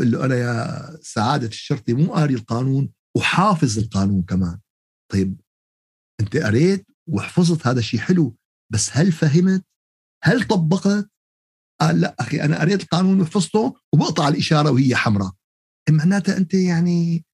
بقول 0.00 0.12
له 0.12 0.24
أنا 0.24 0.34
يا 0.34 0.98
سعادة 1.02 1.46
الشرطي 1.46 1.94
مو 1.94 2.14
قاري 2.14 2.34
القانون 2.34 2.92
وحافظ 3.16 3.78
القانون 3.78 4.22
كمان. 4.22 4.58
طيب 5.12 5.40
أنت 6.20 6.36
قريت 6.36 6.86
وحفظت 7.06 7.66
هذا 7.66 7.80
شيء 7.80 8.00
حلو 8.00 8.36
بس 8.72 8.90
هل 8.92 9.12
فهمت؟ 9.12 9.64
هل 10.24 10.46
طبقت؟ 10.46 11.10
قال 11.80 12.00
لا 12.00 12.16
أخي 12.20 12.40
أنا 12.40 12.60
قريت 12.60 12.82
القانون 12.82 13.20
وحفظته 13.20 13.74
وبقطع 13.92 14.28
الإشارة 14.28 14.70
وهي 14.70 14.96
حمراء. 14.96 15.32
معناتها 15.90 16.36
أنت 16.36 16.54
يعني 16.54 17.24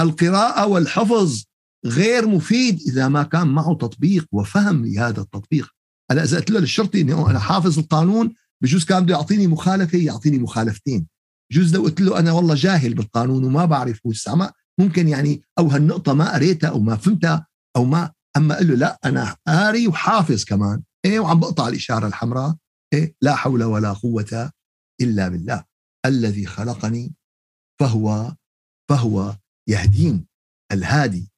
القراءة 0.00 0.66
والحفظ 0.66 1.44
غير 1.86 2.28
مفيد 2.28 2.80
إذا 2.80 3.08
ما 3.08 3.22
كان 3.22 3.46
معه 3.46 3.74
تطبيق 3.74 4.26
وفهم 4.32 4.86
لهذا 4.86 5.20
التطبيق. 5.20 5.70
أنا 6.10 6.22
إذا 6.22 6.38
قلت 6.38 6.50
له 6.50 6.60
للشرطي 6.60 7.00
إني 7.00 7.12
أنا 7.12 7.38
حافظ 7.38 7.78
القانون 7.78 8.34
بجوز 8.62 8.84
كان 8.84 9.02
بده 9.04 9.14
يعطيني 9.14 9.46
مخالفة 9.46 9.98
يعطيني 9.98 10.38
مخالفتين. 10.38 11.13
جوز 11.52 11.74
لو 11.74 11.82
قلت 11.82 12.00
له 12.00 12.18
أنا 12.18 12.32
والله 12.32 12.54
جاهل 12.54 12.94
بالقانون 12.94 13.44
وما 13.44 13.64
بعرف 13.64 14.00
وسامع 14.06 14.52
ممكن 14.80 15.08
يعني 15.08 15.42
أو 15.58 15.66
هالنقطة 15.66 16.12
ما 16.14 16.34
قريتها 16.34 16.70
أو 16.70 16.80
ما 16.80 16.96
فهمتها 16.96 17.46
أو 17.76 17.84
ما 17.84 18.12
أما 18.36 18.54
قال 18.54 18.68
له 18.68 18.74
لا 18.74 18.98
أنا 19.04 19.36
قاري 19.46 19.88
وحافظ 19.88 20.44
كمان. 20.44 20.82
إيه؟ 21.04 21.20
وعم 21.20 21.40
بقطع 21.40 21.68
الإشارة 21.68 22.06
الحمراء. 22.06 22.56
إيه؟ 22.92 23.14
لا 23.22 23.34
حول 23.34 23.64
ولا 23.64 23.92
قوة 23.92 24.52
إلا 25.00 25.28
بالله. 25.28 25.64
الذي 26.06 26.46
خلقني 26.46 27.14
فهو 27.80 28.36
فهو 28.90 29.36
يهدين 29.68 30.26
الهادي 30.72 31.32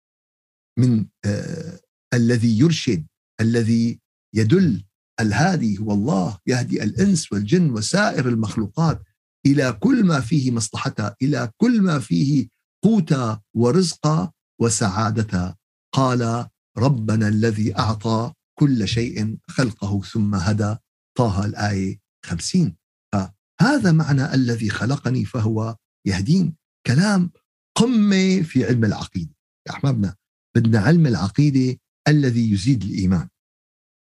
من 0.79 1.07
آه 1.25 1.81
الذي 2.15 2.59
يرشد 2.59 3.07
الذي 3.41 4.01
يدل 4.35 4.85
الهادي 5.21 5.79
هو 5.79 5.93
الله 5.93 6.39
يهدي 6.47 6.83
الإنس 6.83 7.33
والجن 7.33 7.71
وسائر 7.71 8.29
المخلوقات. 8.29 9.03
إلى 9.47 9.73
كل 9.73 10.05
ما 10.05 10.21
فيه 10.21 10.51
مصلحتها 10.51 11.17
إلى 11.23 11.51
كل 11.57 11.83
ما 11.83 11.99
فيه 11.99 12.49
قوتا 12.85 13.41
ورزقا 13.55 14.33
وسعادتها 14.61 15.57
قال 15.95 16.47
ربنا 16.79 17.29
الذي 17.29 17.79
أعطى 17.79 18.33
كل 18.59 18.89
شيء 18.89 19.39
خلقه 19.49 20.03
ثم 20.03 20.35
هدى. 20.35 20.77
طه 21.19 21.45
الآية 21.45 22.01
خمسين. 22.25 22.77
فهذا 23.13 23.93
معنى 23.93 24.35
الذي 24.35 24.71
خلقني 24.71 25.25
فهو 25.25 25.77
يهدين. 26.07 26.57
كلام 26.87 27.31
قمة 27.75 28.43
في 28.43 28.65
علم 28.65 28.85
العقيدة. 28.85 29.35
يا 29.69 29.73
أحبابنا 29.73 30.17
بدنا 30.57 30.79
علم 30.81 31.07
العقيدة 31.07 31.79
الذي 32.09 32.53
يزيد 32.53 32.83
الإيمان. 32.83 33.29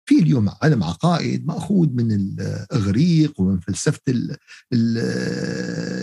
في 0.07 0.19
اليوم 0.19 0.51
علم 0.63 0.83
عقائد 0.83 1.47
مأخوذ 1.47 1.89
من 1.89 2.13
الإغريق 2.13 3.41
ومن 3.41 3.61
فلسفة 3.61 4.01
ال 4.09 4.37
ال 4.73 4.99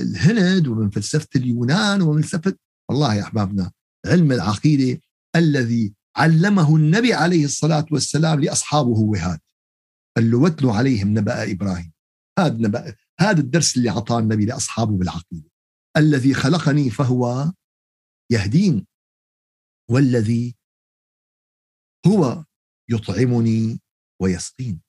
الهند 0.09 0.67
ومن 0.67 0.89
فلسفة 0.89 1.27
اليونان 1.35 2.01
ومن 2.01 2.21
فلسفة 2.21 2.55
والله 2.89 3.15
يا 3.15 3.21
أحبابنا 3.21 3.71
علم 4.05 4.31
العقيدة 4.31 5.01
الذي 5.35 5.93
علمه 6.15 6.75
النبي 6.75 7.13
عليه 7.13 7.45
الصلاة 7.45 7.85
والسلام 7.91 8.39
لأصحابه 8.39 8.99
وهاد 8.99 9.39
قال 10.17 10.31
له 10.31 10.37
واتلوا 10.37 10.73
عليهم 10.73 11.17
نبأ 11.17 11.51
إبراهيم 11.51 11.93
هذا 12.39 12.57
نبأ 12.57 12.95
هذا 13.19 13.39
الدرس 13.39 13.77
اللي 13.77 13.89
أعطاه 13.89 14.19
النبي 14.19 14.45
لأصحابه 14.45 14.97
بالعقيدة 14.97 15.49
الذي 15.97 16.33
خلقني 16.33 16.89
فهو 16.89 17.51
يهدين 18.31 18.87
والذي 19.89 20.55
هو 22.07 22.45
يطعمني 22.89 23.82
ويسقين. 24.23 24.81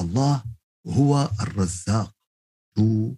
الله 0.00 0.44
هو 0.86 1.30
الرزاق. 1.40 2.14
هو 2.78 3.14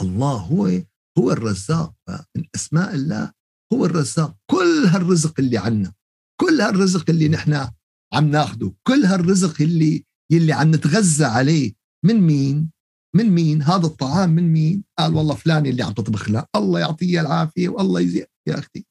الله 0.00 0.36
هو 0.36 0.82
هو 1.18 1.32
الرزاق. 1.32 1.94
من 2.36 2.44
أسماء 2.54 2.94
الله 2.94 3.32
هو 3.72 3.84
الرزاق. 3.84 4.36
كل 4.50 4.86
هالرزق 4.86 5.40
اللي 5.40 5.58
عنا 5.58 5.92
كل 6.40 6.60
هالرزق 6.60 7.10
اللي 7.10 7.28
نحن 7.28 7.70
عم 8.14 8.30
ناخده 8.30 8.74
كل 8.86 9.04
هالرزق 9.04 9.62
اللي 9.62 10.04
يلي 10.32 10.52
عم 10.52 10.74
نتغذى 10.74 11.24
عليه. 11.24 11.74
من 12.04 12.20
مين؟ 12.20 12.70
من 13.16 13.30
مين؟ 13.30 13.62
هذا 13.62 13.86
الطعام 13.86 14.30
من 14.30 14.52
مين؟ 14.52 14.84
قال 14.98 15.14
والله 15.14 15.34
فلان 15.34 15.66
اللي 15.66 15.82
عم 15.82 15.92
تطبخ 15.92 16.30
له 16.30 16.46
الله 16.56 16.80
يعطيه 16.80 17.20
العافية 17.20 17.68
والله 17.68 18.00
يزيد 18.00 18.26
يا 18.48 18.58
أختي. 18.58 18.86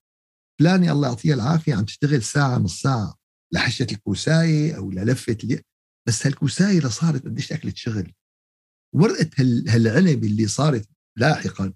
فلاني 0.59 0.91
الله 0.91 1.07
يعطيه 1.07 1.33
العافية 1.33 1.75
عم 1.75 1.85
تشتغل 1.85 2.23
ساعة 2.23 2.57
نص 2.57 2.81
ساعة 2.81 3.15
لحشة 3.53 3.87
الكوساية 3.91 4.77
أو 4.77 4.91
للفة 4.91 5.37
اللي 5.43 5.61
بس 6.07 6.27
هالكوسايه 6.27 6.77
اللي 6.77 6.89
صارت 6.89 7.25
قديش 7.25 7.51
أكلت 7.51 7.77
شغل 7.77 8.13
ورقة 8.95 9.29
هالعنب 9.67 10.23
اللي 10.23 10.47
صارت 10.47 10.89
لاحقا 11.17 11.73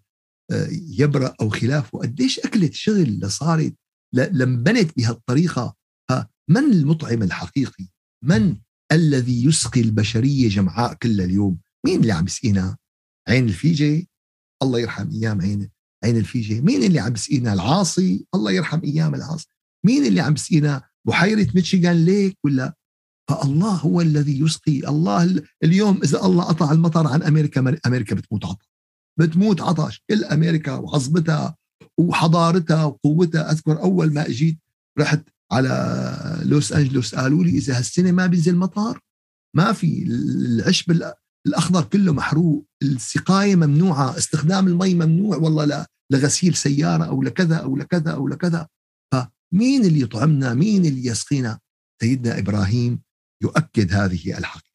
آه، 0.52 0.68
يبرأ 0.72 1.36
أو 1.42 1.50
خلافه 1.50 2.00
قديش 2.00 2.40
أكلت 2.40 2.74
شغل 2.74 3.32
صارت 3.32 3.76
لانبنت 4.14 4.98
بهالطريقة 4.98 5.76
فمن 6.10 6.72
المطعم 6.72 7.24
الحقيقي؟ 7.24 7.88
من 8.24 8.58
الذي 8.92 9.46
يسقي 9.46 9.82
البشرية 9.82 10.50
جمعاء 10.50 10.94
كل 10.94 11.22
اليوم؟ 11.22 11.60
مين 11.86 12.02
اللي 12.02 12.12
عم 12.12 12.26
يسقينا؟ 12.26 12.78
عين 13.28 13.46
الفيجة 13.46 14.08
الله 14.64 14.80
يرحم 14.80 15.10
أيام 15.12 15.42
عين 15.42 15.70
عين 16.04 16.18
الفيجة، 16.18 16.62
مين 16.62 16.84
اللي 16.84 17.00
عم 17.00 17.14
يسقينا؟ 17.14 17.54
العاصي 17.54 18.26
الله 18.36 18.52
يرحم 18.52 18.82
أيام 18.84 19.16
العاصي، 19.16 19.48
مين 19.86 20.06
اللي 20.06 20.22
عم 20.22 20.34
يسقينا؟ 20.34 20.90
بحيرة 21.08 21.48
ميشيغان 21.56 22.06
ليك 22.06 22.38
ولا 22.46 22.76
فالله 23.30 23.76
هو 23.76 24.02
الذي 24.02 24.40
يسقي. 24.42 24.88
الله 24.88 25.44
اليوم 25.64 26.00
إذا 26.04 26.26
الله 26.26 26.44
قطع 26.44 26.72
المطر 26.72 27.08
عن 27.08 27.24
أمريكا 27.24 27.80
أمريكا 27.88 28.16
بتموت 28.16 28.46
عطش 28.46 28.70
بتموت 29.20 29.62
عطش 29.62 30.04
كل 30.10 30.24
أمريكا 30.24 30.74
وعظمتها 30.74 31.56
وحضارتها 31.98 32.84
وقوتها. 32.84 33.52
أذكر 33.52 33.82
أول 33.82 34.14
ما 34.14 34.28
أجيت 34.28 34.60
رحت 35.00 35.24
على 35.52 36.42
لوس 36.46 36.74
أنجلوس 36.74 37.16
قالوا 37.16 37.44
لي 37.44 37.50
إذا 37.50 37.78
هالسنة 37.78 38.12
ما 38.12 38.26
بينزل 38.26 38.56
مطر 38.56 39.00
ما 39.56 39.74
في. 39.74 40.04
العشب 40.04 41.12
الأخضر 41.48 41.84
كله 41.84 42.14
محروق. 42.14 42.66
السقاية 42.84 43.56
ممنوعة. 43.56 44.18
استخدام 44.18 44.68
المي 44.68 44.94
ممنوع. 44.96 45.38
والله 45.38 45.66
لا 45.66 45.88
لغسيل 46.12 46.56
سيارة 46.56 47.04
أو 47.04 47.24
لكذا 47.24 47.56
أو 47.56 47.78
لكذا 47.78 48.12
أو 48.12 48.28
لكذا. 48.28 48.68
فمين 49.14 49.86
اللي 49.86 50.02
يطعمنا؟ 50.02 50.54
مين 50.54 50.86
اللي 50.86 51.06
يسقينا؟ 51.06 51.60
سيدنا 52.02 52.40
إبراهيم 52.40 53.00
يؤكد 53.44 53.94
هذه 53.94 54.38
الحقيقة 54.38 54.70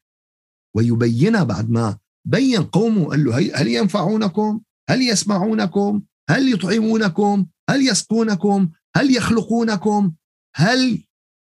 ويبينها 0.76 1.42
بعد 1.42 1.70
ما 1.70 1.98
بين 2.26 2.62
قومه 2.62 3.08
قال 3.08 3.24
له 3.24 3.36
هل 3.60 3.68
ينفعونكم؟ 3.68 4.60
هل 4.90 5.02
يسمعونكم؟ 5.02 6.02
هل 6.30 6.52
يطعمونكم؟ 6.52 7.46
هل 7.70 7.88
يسقونكم؟ 7.88 8.70
هل 8.96 9.16
يخلقونكم؟ 9.16 10.14
هل 10.56 11.04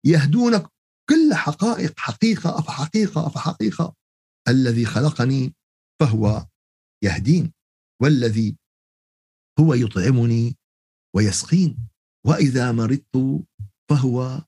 يهدونك؟ 0.05 0.67
كل 1.09 1.33
حقائق 1.33 1.99
حقيقة 1.99 2.59
أفحقيقة 2.59 3.27
أفحقيقة 3.27 3.95
الذي 4.47 4.85
خلقني 4.85 5.55
فهو 6.01 6.47
يهدين 7.03 7.53
والذي 8.01 8.57
هو 9.59 9.73
يطعمني 9.73 10.57
ويسقين 11.15 11.77
وإذا 12.25 12.71
مرضت 12.71 13.43
فهو 13.89 14.41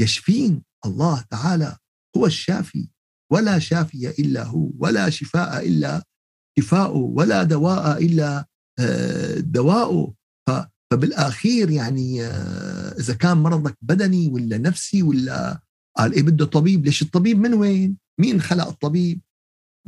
يشفين. 0.00 0.62
الله 0.86 1.20
تعالى 1.20 1.78
هو 2.16 2.26
الشافي 2.26 2.88
ولا 3.32 3.58
شافي 3.58 4.10
إلا 4.18 4.44
هو 4.44 4.70
ولا 4.78 5.10
شفاء 5.10 5.66
إلا 5.68 6.02
شفاؤه 6.58 6.96
ولا 6.96 7.42
دواء 7.42 8.04
إلا 8.04 8.46
آه، 8.78 9.38
دواؤه. 9.38 10.14
فبالأخير 10.92 11.70
يعني 11.70 12.22
آه، 12.24 12.98
إذا 12.98 13.14
كان 13.14 13.36
مرضك 13.36 13.76
بدني 13.82 14.28
ولا 14.28 14.58
نفسي 14.58 15.02
ولا 15.02 15.60
قال 15.98 16.12
إيه 16.12 16.22
بده 16.22 16.44
طبيب 16.44 16.84
ليش 16.84 17.02
الطبيب 17.02 17.38
من 17.38 17.54
وين؟ 17.54 17.96
مين 18.20 18.40
خلق 18.40 18.66
الطبيب؟ 18.66 19.20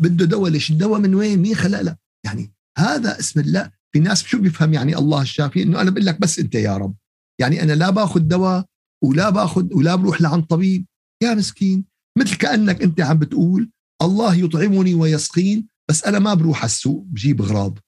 بده 0.01 0.25
دواء 0.25 0.51
ليش 0.51 0.71
الدواء 0.71 1.01
من 1.01 1.15
وين؟ 1.15 1.39
مين 1.39 1.55
خلق؟ 1.55 1.81
له 1.81 1.97
يعني 2.27 2.53
هذا 2.79 3.19
اسم 3.19 3.41
الله. 3.41 3.71
في 3.93 4.01
ناس 4.01 4.23
شو 4.23 4.39
بيفهم 4.41 4.75
يعني 4.75 4.97
الله 4.97 5.23
الشافي؟ 5.23 5.63
إنه 5.63 5.81
أنا 5.81 5.91
بقول 5.91 6.07
لك 6.07 6.21
بس 6.21 6.39
أنت 6.39 6.55
يا 6.55 6.77
رب. 6.77 6.95
يعني 7.41 7.63
أنا 7.63 7.73
لا 7.73 7.91
باخذ 7.91 8.21
دواء 8.21 8.65
ولا 9.05 9.31
باخذ 9.31 9.75
ولا 9.75 9.95
بروح 9.95 10.21
لعند 10.21 10.45
طبيب. 10.45 10.87
يا 11.23 11.35
مسكين. 11.35 11.85
مثل 12.21 12.37
كأنك 12.37 12.83
أنت 12.83 13.01
عم 13.01 13.19
بتقول 13.19 13.71
الله 14.03 14.35
يطعمني 14.35 14.95
ويسقين 14.95 15.67
بس 15.91 16.05
أنا 16.05 16.19
ما 16.19 16.35
بروح 16.35 16.59
على 16.59 16.67
السوق 16.67 17.05
بجيب 17.07 17.43
اغراض 17.43 17.79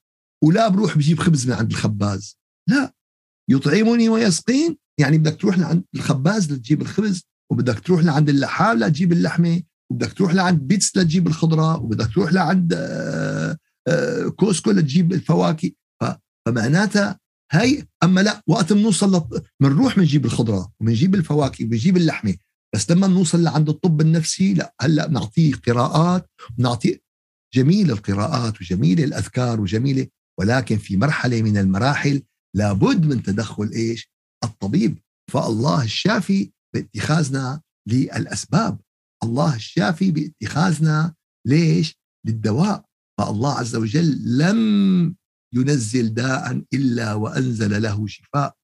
ولا 0.43 0.67
بروح 0.67 0.97
بجيب 0.97 1.19
خبز 1.19 1.47
من 1.47 1.53
عند 1.53 1.71
الخباز. 1.71 2.37
لا 2.69 2.93
يطعمني 3.49 4.09
ويسقين. 4.09 4.77
يعني 4.99 5.17
بدك 5.17 5.41
تروح 5.41 5.57
لعند 5.57 5.83
الخباز 5.95 6.51
لتجيب 6.51 6.81
الخبز 6.81 7.23
وبدك 7.51 7.79
تروح 7.79 8.03
لعند 8.03 8.29
اللحام 8.29 8.79
لتجيب 8.79 9.11
اللحمة 9.11 9.61
وبدك 9.91 10.13
تروح 10.13 10.33
لعند 10.33 10.59
بيتس 10.59 10.97
لتجيب 10.97 11.27
الخضرة 11.27 11.77
وبدك 11.77 12.13
تروح 12.13 12.33
لعند 12.33 12.73
آه، 12.77 13.57
آه، 13.87 14.27
كوسكو 14.27 14.71
لتجيب 14.71 15.13
الفواكه. 15.13 15.71
فمعناتها 16.47 17.19
هي 17.51 17.85
أما 18.03 18.21
لا 18.21 18.41
وقت 18.47 18.73
بنوصل 18.73 19.23
بنروح 19.59 19.97
بنجيب 19.97 20.25
الخضرة 20.25 20.71
وبنجيب 20.79 21.15
الفواكه 21.15 21.65
وبنجيب 21.65 21.97
اللحمة. 21.97 22.35
بس 22.75 22.91
لما 22.91 23.07
بنوصل 23.07 23.43
لعند 23.43 23.69
الطب 23.69 24.01
النفسي 24.01 24.53
لا 24.53 24.75
هلأ 24.81 25.07
بنعطيه 25.07 25.53
قراءات 25.53 26.29
بنعطيه 26.57 27.03
جميل 27.53 27.91
القراءات 27.91 28.61
وجميل 28.61 28.99
الأذكار 28.99 29.61
وجميله 29.61 30.07
ولكن 30.39 30.77
في 30.77 30.97
مرحلة 30.97 31.41
من 31.41 31.57
المراحل 31.57 32.23
لابد 32.55 33.05
من 33.05 33.23
تدخل 33.23 33.71
إيش؟ 33.75 34.09
الطبيب. 34.43 34.99
فالله 35.31 35.83
الشافي 35.83 36.51
باتخاذنا 36.75 37.61
للأسباب. 37.87 38.79
الله 39.23 39.55
الشافي 39.55 40.11
باتخاذنا 40.11 41.13
ليش؟ 41.47 41.95
للدواء. 42.25 42.85
فالله 43.19 43.53
عز 43.53 43.75
وجل 43.75 44.37
لم 44.37 45.15
ينزل 45.53 46.13
داء 46.13 46.63
إلا 46.73 47.13
وأنزل 47.13 47.81
له 47.81 48.07
شفاء 48.07 48.55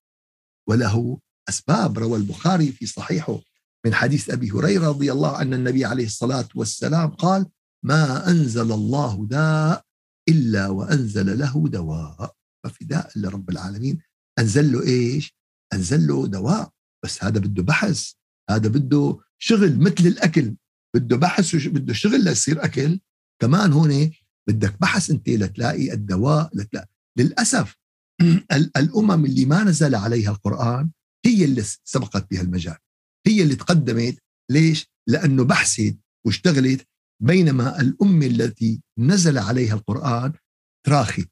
وله 0.68 1.20
أسباب. 1.48 1.98
روى 1.98 2.18
البخاري 2.18 2.72
في 2.72 2.86
صحيحه. 2.86 3.40
من 3.86 3.94
حديث 3.94 4.30
أبي 4.30 4.50
هريرة 4.50 4.88
رضي 4.88 5.12
الله 5.12 5.36
عنه 5.36 5.56
النبي 5.56 5.84
عليه 5.84 6.06
الصلاة 6.06 6.48
والسلام 6.54 7.10
قال: 7.10 7.46
ما 7.84 8.30
أنزل 8.30 8.72
الله 8.72 9.26
داء 9.26 9.84
إلا 10.28 10.68
وأنزل 10.68 11.38
له 11.38 11.68
دواء. 11.68 12.34
ففي 12.64 12.84
داء 12.84 13.10
لرب 13.16 13.50
العالمين. 13.50 13.98
أنزل 14.38 14.72
له 14.72 14.82
إيش؟ 14.82 15.36
أنزل 15.72 16.06
له 16.06 16.26
دواء. 16.26 16.70
بس 17.04 17.24
هذا 17.24 17.40
بده 17.40 17.62
بحث. 17.62 18.12
هذا 18.50 18.68
بده 18.68 19.18
شغل 19.38 19.78
مثل 19.78 20.06
الأكل. 20.06 20.56
بده 20.96 21.16
بحث 21.16 21.56
بده 21.56 21.92
شغل 21.92 22.24
ليصير 22.24 22.64
أكل. 22.64 23.00
كمان 23.42 23.72
هون 23.72 24.10
بدك 24.48 24.80
بحث 24.80 25.10
أنت 25.10 25.28
لتلاقي 25.28 25.92
الدواء 25.92 26.50
لتلاقي 26.54 26.88
للأسف 27.18 27.76
الأمم 28.76 29.24
اللي 29.24 29.44
ما 29.44 29.64
نزل 29.64 29.94
عليها 29.94 30.30
القرآن 30.30 30.90
هي 31.26 31.44
اللي 31.44 31.62
سبقت 31.84 32.30
بها 32.30 32.40
المجال. 32.40 32.76
هي 33.26 33.42
اللي 33.42 33.56
تقدمت 33.56 34.18
ليش؟ 34.50 34.86
لأنه 35.08 35.44
بحثت 35.44 35.98
واشتغلت 36.26 36.86
بينما 37.22 37.80
الأمة 37.80 38.26
التي 38.26 38.82
نزل 38.98 39.38
عليها 39.38 39.74
القرآن 39.74 40.32
تراخت 40.86 41.28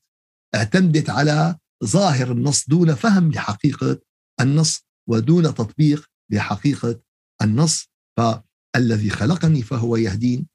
اعتمدت 0.54 1.10
على 1.10 1.58
ظاهر 1.84 2.32
النص 2.32 2.68
دون 2.68 2.94
فهم 2.94 3.30
لحقيقة 3.30 4.00
النص 4.40 4.84
ودون 5.08 5.54
تطبيق 5.54 6.06
لحقيقة 6.32 7.00
النص 7.42 7.86
فالذي 8.16 9.10
خلقني 9.10 9.62
فهو 9.62 9.96
يهدين 9.96 10.46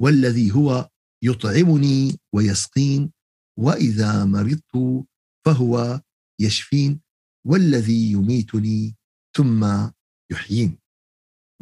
والذي 0.00 0.54
هو 0.54 0.88
يطعمني 1.24 2.20
ويسقين 2.34 3.12
وإذا 3.58 4.24
مرضت 4.24 5.04
فهو 5.46 6.00
يشفين 6.40 7.00
والذي 7.46 8.12
يميتني 8.12 8.96
ثم 9.36 9.90
يحيين. 10.32 10.78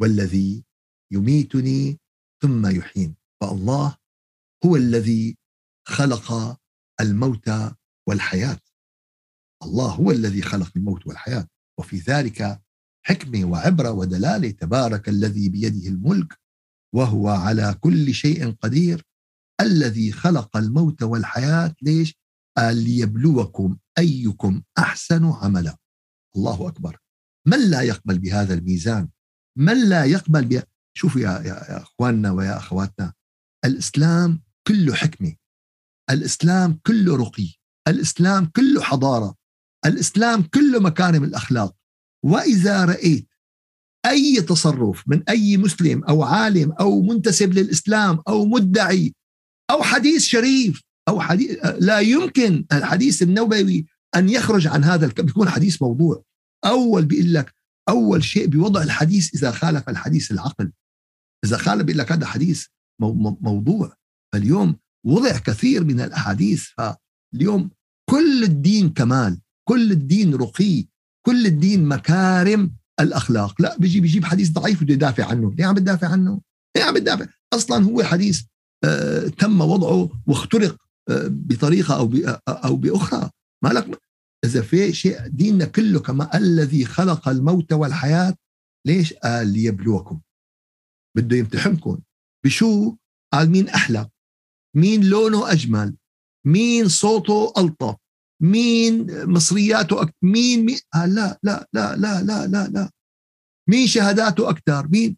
والذي 0.01 0.63
يميتني 1.13 1.99
ثم 2.41 2.67
يحيين. 2.67 3.15
فالله 3.41 3.97
هو 4.65 4.75
الذي 4.75 5.37
خلق 5.87 6.57
الموت 7.01 7.49
والحياة. 8.07 8.59
الله 9.63 9.91
هو 9.91 10.11
الذي 10.11 10.41
خلق 10.41 10.71
الموت 10.75 11.07
والحياة. 11.07 11.47
وفي 11.79 11.97
ذلك 11.97 12.61
حكمه 13.05 13.45
وعبره 13.45 13.91
ودلاله 13.91 14.51
تبارك 14.51 15.09
الذي 15.09 15.49
بيده 15.49 15.89
الملك 15.89 16.39
وهو 16.95 17.29
على 17.29 17.77
كل 17.81 18.13
شيء 18.13 18.51
قدير. 18.51 19.03
الذي 19.61 20.11
خلق 20.11 20.57
الموت 20.57 21.03
والحياة 21.03 21.75
ليش؟ 21.81 22.15
قال 22.57 22.77
ليبلوكم 22.77 23.77
أيكم 23.97 24.63
أحسن 24.77 25.25
عملا. 25.25 25.77
الله 26.35 26.67
أكبر. 26.67 27.04
من 27.47 27.69
لا 27.69 27.81
يقبل 27.81 28.19
بهذا 28.19 28.53
الميزان؟ 28.53 29.09
من 29.57 29.89
لا 29.89 30.05
يقبل 30.05 30.45
بها؟ 30.45 30.63
شوفوا 30.97 31.21
يا, 31.21 31.41
يا 31.45 31.81
أخواننا 31.81 32.31
ويا 32.31 32.57
أخواتنا 32.57 33.13
الإسلام 33.65 34.41
كله 34.67 34.93
حكمة 34.93 35.35
الإسلام 36.09 36.79
كله 36.87 37.15
رقي 37.15 37.53
الإسلام 37.87 38.45
كله 38.45 38.81
حضارة 38.81 39.35
الإسلام 39.85 40.41
كله 40.41 40.79
مكارم 40.79 41.23
الأخلاق. 41.23 41.75
وإذا 42.25 42.85
رأيت 42.85 43.27
أي 44.05 44.41
تصرف 44.41 45.03
من 45.07 45.23
أي 45.29 45.57
مسلم 45.57 46.03
أو 46.03 46.23
عالم 46.23 46.71
أو 46.71 47.01
منتسب 47.01 47.53
للإسلام 47.53 48.21
أو 48.27 48.45
مدعي 48.45 49.13
أو 49.71 49.83
حديث 49.83 50.21
شريف 50.21 50.81
أو 51.07 51.19
حديث 51.19 51.65
لا 51.79 51.99
يمكن 51.99 52.65
الحديث 52.73 53.21
النبوي 53.21 53.85
أن 54.15 54.29
يخرج 54.29 54.67
عن 54.67 54.83
هذا 54.83 55.07
بيكون 55.07 55.49
حديث 55.49 55.81
موضوع. 55.81 56.23
أول 56.65 57.05
بيقول 57.05 57.33
لك 57.33 57.55
أول 57.89 58.23
شيء 58.23 58.47
بوضع 58.47 58.83
الحديث 58.83 59.35
إذا 59.35 59.51
خالف 59.51 59.89
الحديث 59.89 60.31
العقل. 60.31 60.71
إذا 61.45 61.57
خالف 61.57 61.83
بيقول 61.83 61.99
لك 61.99 62.11
هذا 62.11 62.25
حديث 62.25 62.65
موضوع. 63.41 63.95
فاليوم 64.33 64.75
وضع 65.05 65.37
كثير 65.37 65.83
من 65.83 66.01
الأحاديث 66.01 66.67
فاليوم 66.77 67.69
كل 68.09 68.43
الدين 68.43 68.89
كمال 68.89 69.41
كل 69.69 69.91
الدين 69.91 70.35
رقي 70.35 70.85
كل 71.25 71.45
الدين 71.45 71.85
مكارم 71.85 72.75
الأخلاق. 72.99 73.61
لا 73.61 73.77
بيجي 73.77 73.99
بيجيب 73.99 74.25
حديث 74.25 74.51
ضعيف 74.51 74.83
بده 74.83 74.93
يدافع 74.93 75.25
عنه. 75.25 75.53
ليه 75.53 75.65
عم 75.65 75.75
بتدافع 75.75 76.07
عنه؟ 76.07 76.41
ليه 76.77 76.83
عم 76.83 76.93
بتدافع 76.93 77.25
أصلا 77.53 77.85
هو 77.85 78.03
حديث 78.03 78.43
آه 78.83 79.27
تم 79.27 79.61
وضعه 79.61 80.21
واخترق 80.27 80.77
آه 81.09 81.27
بطريقة 81.27 81.97
أو 81.97 82.13
أو 82.47 82.75
بأخرى. 82.75 83.29
ما 83.63 83.69
إذا 84.45 84.61
في 84.61 84.93
شيء 84.93 85.27
ديننا 85.27 85.65
كله 85.65 85.99
كما 85.99 86.37
الذي 86.37 86.85
خلق 86.85 87.29
الموت 87.29 87.73
والحياة 87.73 88.35
ليش؟ 88.87 89.13
قال 89.13 89.47
ليبلوكم. 89.47 90.21
بده 91.17 91.37
يمتحنكم. 91.37 91.99
بشو؟ 92.45 92.95
قال 93.33 93.49
مين 93.49 93.69
أحلى؟ 93.69 94.09
مين 94.75 95.03
لونه 95.03 95.51
أجمل؟ 95.51 95.97
مين 96.47 96.87
صوته 96.87 97.53
ألطف؟ 97.57 97.95
مين 98.41 99.25
مصرياته 99.25 100.01
أكثر 100.01 100.13
مين, 100.21 100.65
مين 100.65 100.77
قال 100.93 101.15
لا 101.15 101.39
لا 101.43 101.67
لا 101.73 101.95
لا 101.95 102.21
لا 102.23 102.47
لا 102.47 102.67
لا. 102.67 102.91
مين 103.69 103.87
شهاداته 103.87 104.49
أكثر 104.49 104.87
مين؟ 104.87 105.17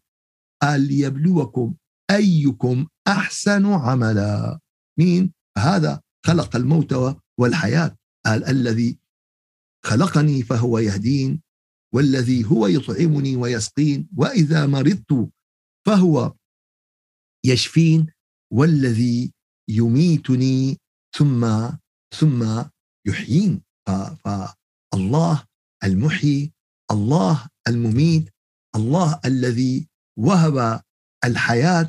قال 0.62 0.80
ليبلوكم 0.80 1.74
أيكم 2.10 2.86
أحسن 3.08 3.66
عملا. 3.66 4.60
مين؟ 4.98 5.32
هذا 5.58 6.00
خلق 6.26 6.56
الموت 6.56 7.18
والحياة. 7.40 7.96
قال 8.26 8.44
الذي 8.44 8.98
خلقني 9.84 10.42
فهو 10.42 10.78
يهدين 10.78 11.42
والذي 11.94 12.44
هو 12.44 12.66
يطعمني 12.66 13.36
ويسقين 13.36 14.08
وإذا 14.16 14.66
مرضت 14.66 15.30
فهو 15.86 16.34
يشفين 17.46 18.06
والذي 18.52 19.32
يميتني 19.70 20.76
ثم 21.16 21.70
ثم 22.14 22.64
يحيين. 23.06 23.62
فالله 24.24 25.44
المحيي 25.84 26.52
الله 26.90 27.48
المميت 27.68 28.28
الله 28.76 29.20
الذي 29.24 29.88
وهب 30.18 30.82
الحياة 31.24 31.88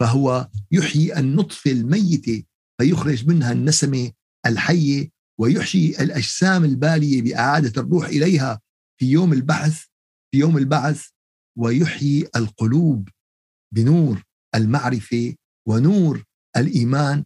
فهو 0.00 0.48
يحيي 0.72 1.18
النطفة 1.18 1.70
الميتة 1.70 2.44
فيخرج 2.80 3.28
منها 3.28 3.52
النسمة 3.52 4.12
الحية 4.46 5.10
ويحيي 5.40 6.02
الأجسام 6.02 6.64
البالية 6.64 7.22
بإعادة 7.22 7.82
الروح 7.82 8.06
إليها 8.06 8.60
في 9.00 9.06
يوم 9.06 9.32
البعث 9.32 9.84
في 10.32 10.38
يوم 10.38 10.58
البعث 10.58 11.06
ويحيي 11.58 12.28
القلوب 12.36 13.08
بنور 13.74 14.24
المعرفة 14.54 15.34
ونور 15.68 16.24
الإيمان. 16.56 17.24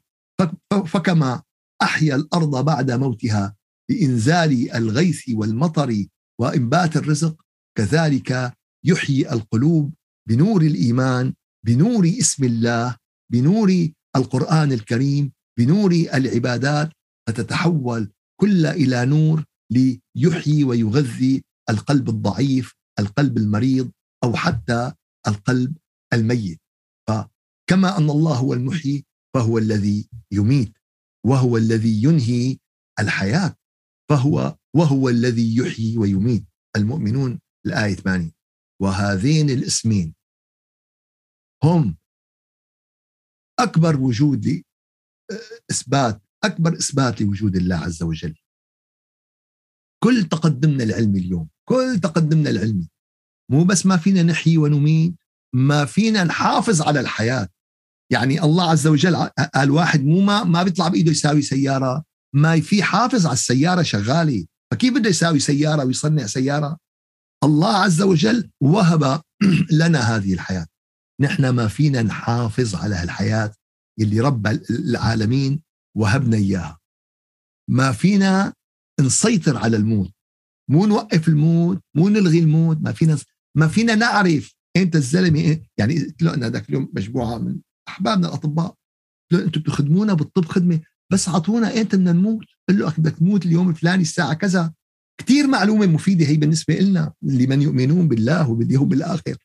فكما 0.87 1.43
أحيا 1.83 2.17
الأرض 2.17 2.65
بعد 2.65 2.91
موتها 2.91 3.57
بإنزال 3.91 4.73
الغيث 4.75 5.29
والمطر 5.29 6.07
وإنبات 6.41 6.97
الرزق 6.97 7.43
كذلك 7.79 8.55
يحيي 8.85 9.33
القلوب 9.33 9.95
بنور 10.29 10.63
الإيمان 10.63 11.35
بنور 11.67 12.07
اسم 12.07 12.45
الله 12.45 12.97
بنور 13.33 13.89
القرآن 14.17 14.73
الكريم 14.73 15.33
بنور 15.59 15.93
العبادات 15.93 16.93
فتتحول 17.29 18.13
كل 18.41 18.67
إلى 18.67 19.07
نور 19.07 19.45
ليحيي 19.71 20.65
ويغذي 20.65 21.45
القلب 21.71 22.09
الضعيف 22.09 22.75
القلب 22.99 23.37
المريض 23.37 23.93
أو 24.25 24.37
حتى 24.37 24.93
القلب 25.27 25.77
الميت. 26.13 26.61
فكما 27.09 27.99
أن 27.99 28.11
الله 28.11 28.37
هو 28.37 28.53
المحيي 28.53 29.05
فهو 29.35 29.59
الذي 29.59 30.09
يميت 30.33 30.73
وهو 31.27 31.57
الذي 31.57 32.03
ينهي 32.03 32.59
الحياة 33.01 33.57
فهو 34.11 34.57
وهو 34.77 35.09
الذي 35.09 35.57
يحيي 35.57 35.99
ويميت. 35.99 36.45
المؤمنون 36.77 37.41
الآية 37.67 37.95
8 37.95 38.31
وهذين 38.83 39.51
الاسمين 39.51 40.15
هم 41.65 41.97
أكبر 43.59 44.01
وجود 44.01 44.63
إثبات 45.71 46.23
أكبر 46.47 46.73
إثبات 46.73 47.21
لوجود 47.21 47.57
الله 47.57 47.77
عز 47.77 48.03
وجل. 48.03 48.35
كل 50.03 50.25
تقدمنا 50.25 50.85
العلمي 50.85 51.19
اليوم 51.19 51.49
كل 51.69 52.01
تقدمنا 52.03 52.51
العلمي. 52.51 52.89
مو 53.51 53.65
بس 53.65 53.87
ما 53.87 53.97
فينا 53.97 54.23
نحيي 54.23 54.59
ونميت 54.59 55.15
ما 55.55 55.85
فينا 55.85 56.25
نحافظ 56.25 56.83
على 56.83 57.01
الحياة. 57.01 57.49
يعني 58.13 58.43
الله 58.43 58.71
عز 58.71 58.87
وجل 58.87 59.17
قال 59.55 59.71
واحد 59.71 60.05
مو 60.05 60.21
ما 60.21 60.45
ما 60.45 60.63
بيطلع 60.63 60.89
بإيده 60.89 61.11
يساوي 61.11 61.43
سيارة 61.43 62.05
ما 62.35 62.61
في 62.61 62.83
حافظ 62.83 63.27
على 63.27 63.33
السيارة 63.33 63.83
شغالة. 63.83 64.47
فكيف 64.71 64.95
بده 64.95 65.11
يساوي 65.11 65.39
سيارة 65.39 65.85
ويصنع 65.85 66.27
سيارة؟ 66.27 66.79
الله 67.45 67.77
عز 67.77 68.03
وجل 68.03 68.51
وهب 68.61 69.23
لنا 69.81 70.17
هذه 70.17 70.35
الحياة. 70.35 70.67
نحن 71.21 71.49
ما 71.49 71.69
فينا 71.69 72.03
نحافظ 72.03 72.75
على 72.75 73.03
الحياة 73.03 73.53
اللي 74.01 74.21
رب 74.21 74.47
العالمين 74.71 75.63
وهبنا 75.97 76.37
إياها. 76.37 76.79
ما 77.71 77.93
فينا 77.93 78.55
نسيطر 79.01 79.57
على 79.57 79.77
الموت. 79.77 80.13
مو 80.71 80.87
نوقف 80.87 81.29
الموت 81.29 81.81
مو 81.97 82.09
نلغي 82.09 82.39
الموت 82.39 82.79
ما 82.81 82.93
فينا 82.93 83.19
ما 83.57 83.69
فينا 83.69 83.95
نعرف 83.95 84.55
انت 84.77 84.97
الزلمة 84.97 85.61
يعني 85.79 85.99
قلت 85.99 86.23
له 86.23 86.35
أنا 86.35 86.51
ذاك 86.51 86.69
اليوم 86.69 86.93
مجموعة 86.97 87.39
من 87.39 87.61
احبابنا 87.89 88.29
الأطباء 88.29 88.75
أنتم 89.33 89.61
بتخدمونا 89.61 90.15
بالطب 90.15 90.45
خدمة 90.45 90.81
بس 91.13 91.29
اعطونا 91.29 91.71
ايمتى 91.71 91.97
بدنا 91.97 92.13
نموت؟ 92.13 92.47
قل 92.69 92.79
له 92.79 92.95
بدك 92.99 93.17
تموت 93.17 93.47
اليوم 93.47 93.69
الفلاني 93.69 94.03
الساعة 94.03 94.35
كذا. 94.35 94.73
كثير 95.21 95.47
معلومة 95.47 95.87
مفيدة 95.87 96.27
هي 96.27 96.37
بالنسبة 96.37 96.75
لنا 96.75 97.13
لمن 97.23 97.63
يؤمنون 97.63 98.09
بالله 98.09 98.51
وباليوم 98.51 98.93
الآخر. 98.93 99.37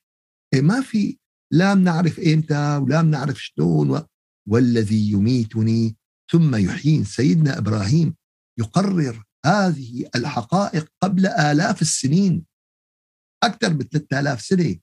إيه 0.54 0.62
ما 0.62 0.82
في 0.82 1.18
لا 1.54 1.74
بنعرف 1.74 2.20
ايمتى 2.20 2.78
ولا 2.78 3.02
بنعرف 3.02 3.44
شلون. 3.44 4.02
والذي 4.48 5.12
يميتني 5.12 5.98
ثم 6.32 6.56
يحيين 6.56 7.04
سيدنا 7.04 7.58
إبراهيم 7.58 8.16
يقرر 8.60 9.24
هذه 9.46 10.10
الحقائق 10.16 10.88
قبل 11.02 11.28
آلاف 11.28 11.82
السنين. 11.82 12.46
أكثر 13.44 13.74
من 13.74 13.80
3000 13.80 14.42
سنة 14.42 14.76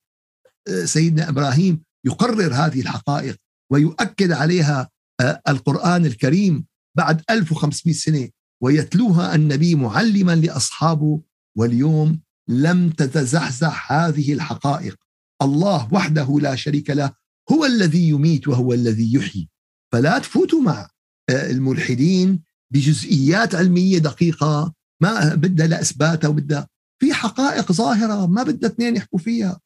إيه، 0.69 0.85
سيدنا 0.85 1.29
إبراهيم 1.29 1.83
يقرر 2.07 2.55
هذه 2.55 2.81
الحقائق 2.81 3.37
ويؤكد 3.73 4.33
عليها 4.33 4.91
آه، 5.21 5.43
القرآن 5.49 6.07
الكريم 6.07 6.67
بعد 6.97 7.23
1500 7.31 7.95
سنة 7.95 8.29
ويتلوها 8.63 9.35
النبي 9.35 9.75
معلما 9.75 10.37
لأصحابه. 10.37 11.21
واليوم 11.59 12.21
لم 12.49 12.91
تتزحزح 12.91 13.93
هذه 13.93 14.33
الحقائق. 14.33 14.97
الله 15.43 15.95
وحده 15.95 16.39
لا 16.41 16.55
شريك 16.55 16.91
له 16.91 17.13
هو 17.53 17.65
الذي 17.65 18.09
يميت 18.09 18.49
وهو 18.49 18.73
الذي 18.73 19.15
يحيي. 19.15 19.49
فلا 19.93 20.19
تفوتوا 20.19 20.61
مع 20.61 20.81
آه، 20.81 20.89
الملحدين 21.31 22.43
بجزئيات 22.73 23.55
علمية 23.55 23.99
دقيقة 23.99 24.75
ما 25.03 25.35
بدها 25.35 25.67
لا 25.67 25.81
إثباتها 25.81 26.29
وبدها 26.29 26.69
في 27.03 27.15
حقائق 27.15 27.73
ظاهرة 27.73 28.27
ما 28.27 28.43
بدها 28.43 28.71
اثنين 28.71 28.97
يحكوا 28.97 29.19
فيها. 29.19 29.61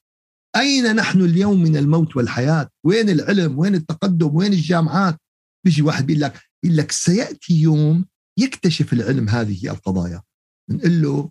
أين 0.56 0.96
نحن 0.96 1.20
اليوم 1.20 1.62
من 1.62 1.76
الموت 1.76 2.16
والحياة؟ 2.16 2.70
وين 2.86 3.10
العلم؟ 3.10 3.58
وين 3.58 3.74
التقدم؟ 3.74 4.36
وين 4.36 4.52
الجامعات؟ 4.52 5.16
بيجي 5.64 5.82
واحد 5.82 6.06
بيقول 6.06 6.22
لك 6.22 6.40
يقول 6.64 6.76
لك 6.76 6.92
سيأتي 6.92 7.54
يوم 7.60 8.04
يكتشف 8.38 8.92
العلم 8.92 9.28
هذه 9.28 9.70
القضايا. 9.70 10.22
نقول 10.70 11.02
له 11.02 11.30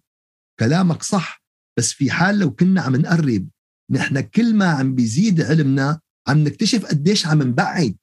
كلامك 0.59 1.03
صح 1.03 1.43
بس 1.77 1.91
في 1.91 2.11
حال 2.11 2.39
لو 2.39 2.51
كنا 2.51 2.81
عم 2.81 2.95
نقرب 2.95 3.49
نحن 3.91 4.19
كل 4.19 4.55
ما 4.55 4.65
عم 4.65 4.95
بيزيد 4.95 5.41
علمنا 5.41 5.99
عم 6.27 6.37
نكتشف 6.37 6.85
قديش 6.85 7.27
عم 7.27 7.43
نبعد. 7.43 7.95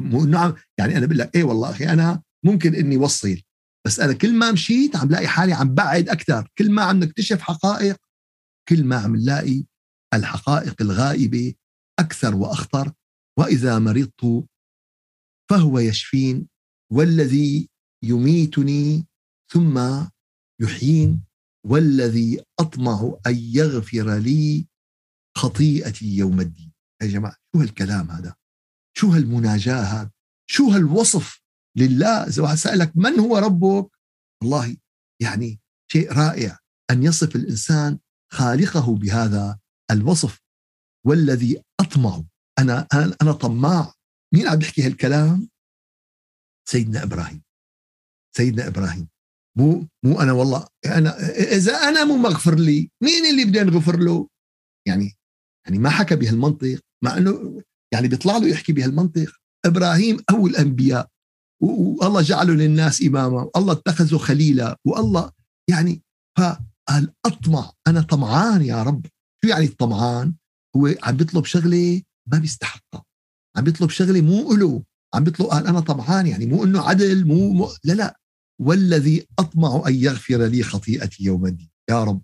مو 0.00 0.24
انه 0.24 0.38
عم 0.38 0.54
يعني 0.78 0.96
أنا 0.96 1.06
بقول 1.06 1.18
لك 1.18 1.36
إيه 1.36 1.44
والله 1.44 1.70
أخي 1.70 1.88
أنا 1.88 2.22
ممكن 2.44 2.74
إني 2.74 2.96
وصل 2.96 3.42
بس 3.86 4.00
أنا 4.00 4.12
كل 4.12 4.34
ما 4.34 4.52
مشيت 4.52 4.96
عم 4.96 5.08
لاقي 5.08 5.26
حالي 5.26 5.52
عم 5.52 5.74
بعد 5.74 6.08
أكثر 6.08 6.48
كل 6.58 6.70
ما 6.70 6.82
عم 6.82 6.98
نكتشف 6.98 7.40
حقائق 7.40 7.96
كل 8.68 8.84
ما 8.84 8.96
عم 8.96 9.16
نلاقي 9.16 9.64
الحقائق 10.14 10.82
الغائبة 10.82 11.54
أكثر 11.98 12.36
وأخطر 12.36 12.92
وإذا 13.38 13.78
مرضت 13.78 14.46
فهو 15.50 15.78
يشفين 15.78 16.48
والذي 16.92 17.68
يميتني 18.04 19.06
ثم 19.52 20.04
يحيين 20.60 21.24
والذي 21.66 22.44
أطمع 22.60 23.18
أن 23.26 23.36
يغفر 23.36 24.18
لي 24.18 24.66
خطيئتي 25.36 26.16
يوم 26.16 26.40
الدين. 26.40 26.72
يا 27.02 27.06
جماعة 27.06 27.36
شو 27.52 27.60
هالكلام 27.60 28.10
هذا؟ 28.10 28.34
شو 28.96 29.08
هالمناجاة 29.10 29.82
هذا 29.82 30.10
شو 30.50 30.70
هالوصف 30.70 31.40
لله؟ 31.76 32.26
اذا 32.26 32.42
واحد 32.42 32.56
سألك 32.56 32.92
من 32.96 33.20
هو 33.20 33.38
ربك؟ 33.38 33.90
والله 34.42 34.76
يعني 35.22 35.60
شيء 35.92 36.12
رائع 36.12 36.58
أن 36.90 37.02
يصف 37.02 37.36
الإنسان 37.36 37.98
خالقه 38.32 38.94
بهذا 38.94 39.58
الوصف. 39.90 40.40
والذي 41.06 41.62
أطمع 41.80 42.22
أنا 42.58 42.86
أنا 42.94 43.16
أنا 43.22 43.32
طماع. 43.32 43.92
مين 44.34 44.48
عم 44.48 44.56
بيحكي 44.56 44.82
هالكلام؟ 44.82 45.48
سيدنا 46.68 47.02
إبراهيم. 47.02 47.42
سيدنا 48.36 48.66
إبراهيم. 48.66 49.08
مو 49.58 49.88
مو 50.04 50.20
أنا 50.20 50.32
والله 50.32 50.66
أنا 50.86 51.18
إذا 51.30 51.72
أنا 51.72 52.04
مو 52.04 52.16
مغفر 52.16 52.54
لي 52.54 52.90
مين 53.02 53.26
اللي 53.30 53.44
بدي 53.44 53.60
نغفر 53.60 53.98
له؟ 53.98 54.28
يعني 54.88 55.16
يعني 55.66 55.78
ما 55.78 55.90
حكى 55.90 56.16
بهالمنطق 56.16 56.80
مع 57.04 57.16
إنه 57.16 57.62
يعني 57.94 58.08
بيطلع 58.08 58.36
له 58.36 58.48
يحكي 58.48 58.72
بهالمنطق. 58.72 59.32
إبراهيم 59.66 60.16
اول 60.30 60.50
الأنبياء 60.50 61.08
والله 61.62 62.22
جعله 62.22 62.52
للناس 62.54 63.02
إماما 63.02 63.50
والله 63.54 63.72
اتخذه 63.72 64.16
خليلا 64.16 64.78
والله 64.84 65.30
يعني 65.70 66.02
فقال 66.38 67.12
اطمع 67.26 67.72
أنا 67.86 68.00
طمعان 68.02 68.62
يا 68.62 68.82
رب. 68.82 69.06
شو 69.44 69.50
يعني 69.50 69.64
الطمعان؟ 69.64 70.34
هو 70.76 70.94
عم 71.02 71.16
بيطلب 71.16 71.44
شغلة 71.44 72.02
ما 72.32 72.38
بيستحقها. 72.38 73.04
عم 73.56 73.64
بيطلب 73.64 73.90
شغلة 73.90 74.20
مو 74.20 74.54
له 74.54 74.82
عم 75.14 75.24
بيطلب 75.24 75.46
قال 75.46 75.66
أنا 75.66 75.80
طمعان 75.80 76.26
يعني 76.26 76.46
مو 76.46 76.64
إنه 76.64 76.80
عدل 76.80 77.26
مو, 77.26 77.52
مو 77.52 77.68
لا 77.84 77.92
لا. 77.92 78.20
والذي 78.60 79.26
أطمع 79.38 79.82
أن 79.86 79.94
يغفر 79.94 80.44
لي 80.44 80.62
خطيئتي 80.62 81.24
يوم 81.24 81.46
الدين. 81.46 81.70
يا 81.90 82.04
رب 82.04 82.22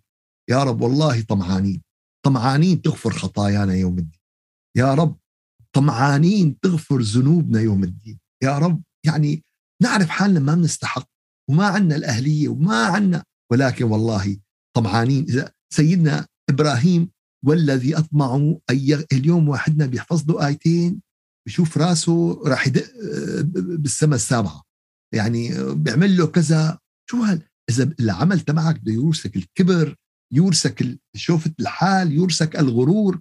يا 0.51 0.65
رب 0.65 0.81
والله 0.81 1.23
طمعانين. 1.23 1.83
طمعانين 2.27 2.83
تغفر 2.83 3.11
خطايانا 3.13 3.75
يوم 3.75 3.99
الدين. 3.99 4.21
يا 4.77 4.95
رب 4.95 5.20
طمعانين 5.77 6.61
تغفر 6.61 7.01
ذنوبنا 7.01 7.61
يوم 7.61 7.85
الدين. 7.85 8.19
يا 8.43 8.59
رب 8.59 8.83
يعني 9.07 9.43
نعرف 9.83 10.09
حالنا 10.09 10.41
ما 10.41 10.55
بنستحق 10.55 11.09
وما 11.51 11.67
عندنا 11.67 11.97
الأهلية 11.97 12.49
وما 12.49 12.85
عندنا 12.85 13.25
ولكن 13.53 13.85
والله 13.85 14.37
طمعانين. 14.77 15.25
إذا 15.25 15.53
سيدنا 15.73 16.27
إبراهيم 16.51 17.09
والذي 17.47 17.99
أطمع 17.99 18.35
أن 18.37 18.59
اليوم 19.13 19.49
واحدنا 19.49 19.87
بيحفظ 19.87 20.31
له 20.31 20.47
آيتين 20.47 21.01
بشوف 21.47 21.79
راسه 21.79 22.43
راح 22.47 22.67
يدق 22.67 22.87
بالسماء 23.53 24.17
السابعة. 24.17 24.63
يعني 25.15 25.75
بيعمل 25.75 26.17
له 26.17 26.27
كذا. 26.27 26.79
شو 27.11 27.23
هال 27.23 27.43
إذا 27.71 27.95
العمل 28.01 28.41
تبعك 28.41 28.81
بده 28.81 28.93
يورثك 28.93 29.37
الكبر 29.37 29.97
يورثك 30.33 30.99
شوفة 31.17 31.53
الحال 31.61 32.13
يورثك 32.13 32.57
الغرور. 32.57 33.21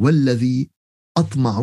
والذي 0.00 0.70
أطمع 1.16 1.60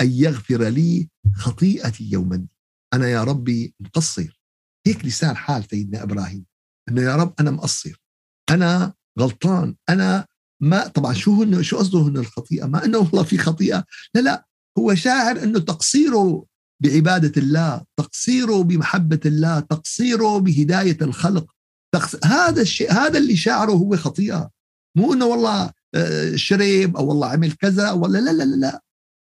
أن 0.00 0.10
يغفر 0.10 0.62
لي 0.68 1.08
خطيئتي 1.34 2.10
يوم 2.10 2.32
الدين 2.32 2.48
أنا 2.94 3.08
يا 3.08 3.24
ربي 3.24 3.74
مقصر. 3.80 4.40
هيك 4.86 5.04
لسان 5.04 5.36
حال 5.36 5.64
سيدنا 5.70 6.02
إبراهيم. 6.02 6.46
أنه 6.88 7.02
يا 7.02 7.16
رب 7.16 7.34
أنا 7.40 7.50
مقصر. 7.50 8.02
أنا 8.50 8.94
غلطان. 9.20 9.76
أنا 9.88 10.26
ما 10.62 10.88
طبعا 10.88 11.12
شو 11.12 11.42
هن 11.42 11.62
شو 11.62 11.78
قصده 11.78 11.98
هن 11.98 12.16
الخطيئة؟ 12.16 12.66
ما 12.66 12.84
أنه 12.84 12.98
والله 12.98 13.22
في 13.22 13.38
خطيئة. 13.38 13.84
لا 14.14 14.20
لا. 14.20 14.46
هو 14.78 14.94
شاعر 14.94 15.42
أنه 15.42 15.58
تقصيره 15.58 16.46
بعبادة 16.82 17.42
الله 17.42 17.84
تقصيره 17.96 18.62
بمحبة 18.62 19.20
الله 19.26 19.60
تقصيره 19.60 20.38
بهداية 20.38 20.98
الخلق. 21.02 21.50
تقص... 21.94 22.24
هذا 22.24 22.62
الشيء 22.62 22.92
هذا 22.92 23.18
اللي 23.18 23.36
شاعره 23.36 23.72
هو 23.72 23.96
خطيئة. 23.96 24.50
مو 24.96 25.14
أنه 25.14 25.24
والله 25.26 25.72
شرب 26.34 26.96
أو 26.96 27.08
والله 27.08 27.28
عمل 27.28 27.52
كذا 27.52 27.90
ولا 27.90 28.18
لا 28.18 28.30
لا 28.30 28.44
لا. 28.44 28.82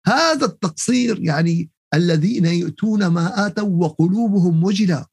هذا 0.07 0.45
التقصير 0.45 1.23
يعني 1.23 1.71
الذين 1.93 2.45
يؤتون 2.45 3.07
ما 3.07 3.47
آتوا 3.47 3.85
وقلوبهم 3.85 4.63
وجلة 4.63 5.05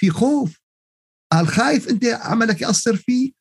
في 0.00 0.10
خوف. 0.10 0.60
قال 1.32 1.48
خايف 1.48 1.88
أنت 1.88 2.04
عملك 2.04 2.62
يأثر 2.62 2.96
فيه؟ 2.96 3.32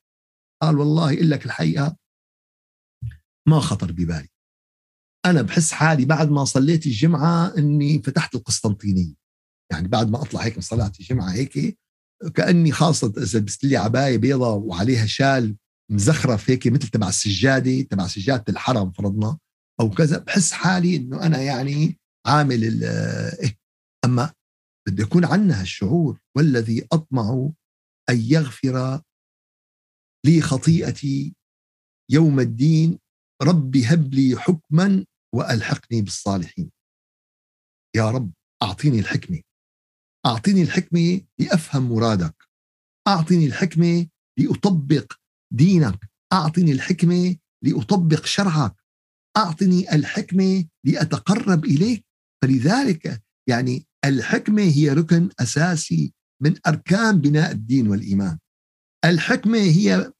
قال 0.62 0.78
والله 0.78 1.14
إقول 1.14 1.30
لك 1.30 1.46
الحقيقة 1.46 1.98
ما 3.48 3.60
خطر 3.60 3.92
ببالي. 3.92 4.30
أنا 5.26 5.42
بحس 5.42 5.72
حالي 5.72 6.06
بعد 6.06 6.30
ما 6.30 6.46
صليت 6.46 6.86
الجمعة 6.86 7.58
أني 7.58 8.02
فتحت 8.02 8.36
القسطنطينية. 8.36 9.14
يعني 9.72 9.88
بعد 9.88 10.10
ما 10.10 10.22
أطلع 10.22 10.42
هيك 10.42 10.56
من 10.56 10.62
صلاة 10.62 10.92
الجمعة 11.00 11.32
هيك 11.32 11.80
كأني 12.36 12.72
خاصة 12.72 13.14
إذا 13.18 13.40
لبست 13.40 13.64
لي 13.64 13.78
عباية 13.78 14.18
بيضة 14.18 14.54
وعليها 14.54 15.06
شال 15.06 15.56
مزخرف 15.92 16.50
هيك 16.50 16.68
مثل 16.68 16.88
تبع 16.88 17.08
السجادة 17.08 17.82
تبع 17.82 18.08
سجادة 18.08 18.46
الحرم 18.50 18.92
فرضنا 18.92 19.38
أو 19.80 19.90
كذا 19.90 20.18
بحس 20.18 20.52
حالي 20.52 20.96
أنه 20.96 21.26
أنا 21.26 21.42
يعني 21.42 22.00
عامل 22.28 22.84
إيه. 22.84 23.58
أما 24.06 24.34
بده 24.88 25.04
يكون 25.04 25.26
عندنا 25.26 25.62
هالشعور 25.62 26.20
والذي 26.38 26.88
أطمع 26.92 27.50
أن 28.10 28.18
يغفر 28.18 29.02
لي 30.26 30.42
خطيئتي 30.42 31.36
يوم 32.12 32.40
الدين 32.40 33.00
ربي 33.42 33.86
هب 33.86 34.14
لي 34.14 34.40
حكما 34.40 35.06
وألحقني 35.36 36.02
بالصالحين. 36.02 36.72
يا 37.96 38.12
رب 38.12 38.32
أعطيني 38.64 39.00
الحكمة. 39.00 39.42
أعطيني 40.26 40.62
الحكمة 40.62 41.22
لأفهم 41.40 41.92
مرادك. 41.92 42.36
أعطيني 43.08 43.46
الحكمة 43.46 44.08
لأطبق 44.40 45.14
دينك. 45.52 46.10
أعطني 46.34 46.72
الحكمة 46.72 47.36
لأطبق 47.64 48.26
شرعك. 48.26 48.76
أعطني 49.38 49.96
الحكمة 49.96 50.66
لأتقرب 50.84 51.66
إليك. 51.66 52.06
فلذلك 52.44 53.24
يعني 53.50 53.88
الحكمة 54.06 54.62
هي 54.62 54.90
ركن 54.90 55.30
أساسي 55.40 56.14
من 56.42 56.56
أركان 56.68 57.22
بناء 57.22 57.52
الدين 57.52 57.88
والإيمان. 57.88 58.38
الحكمة 59.06 59.58
هي 59.58 60.12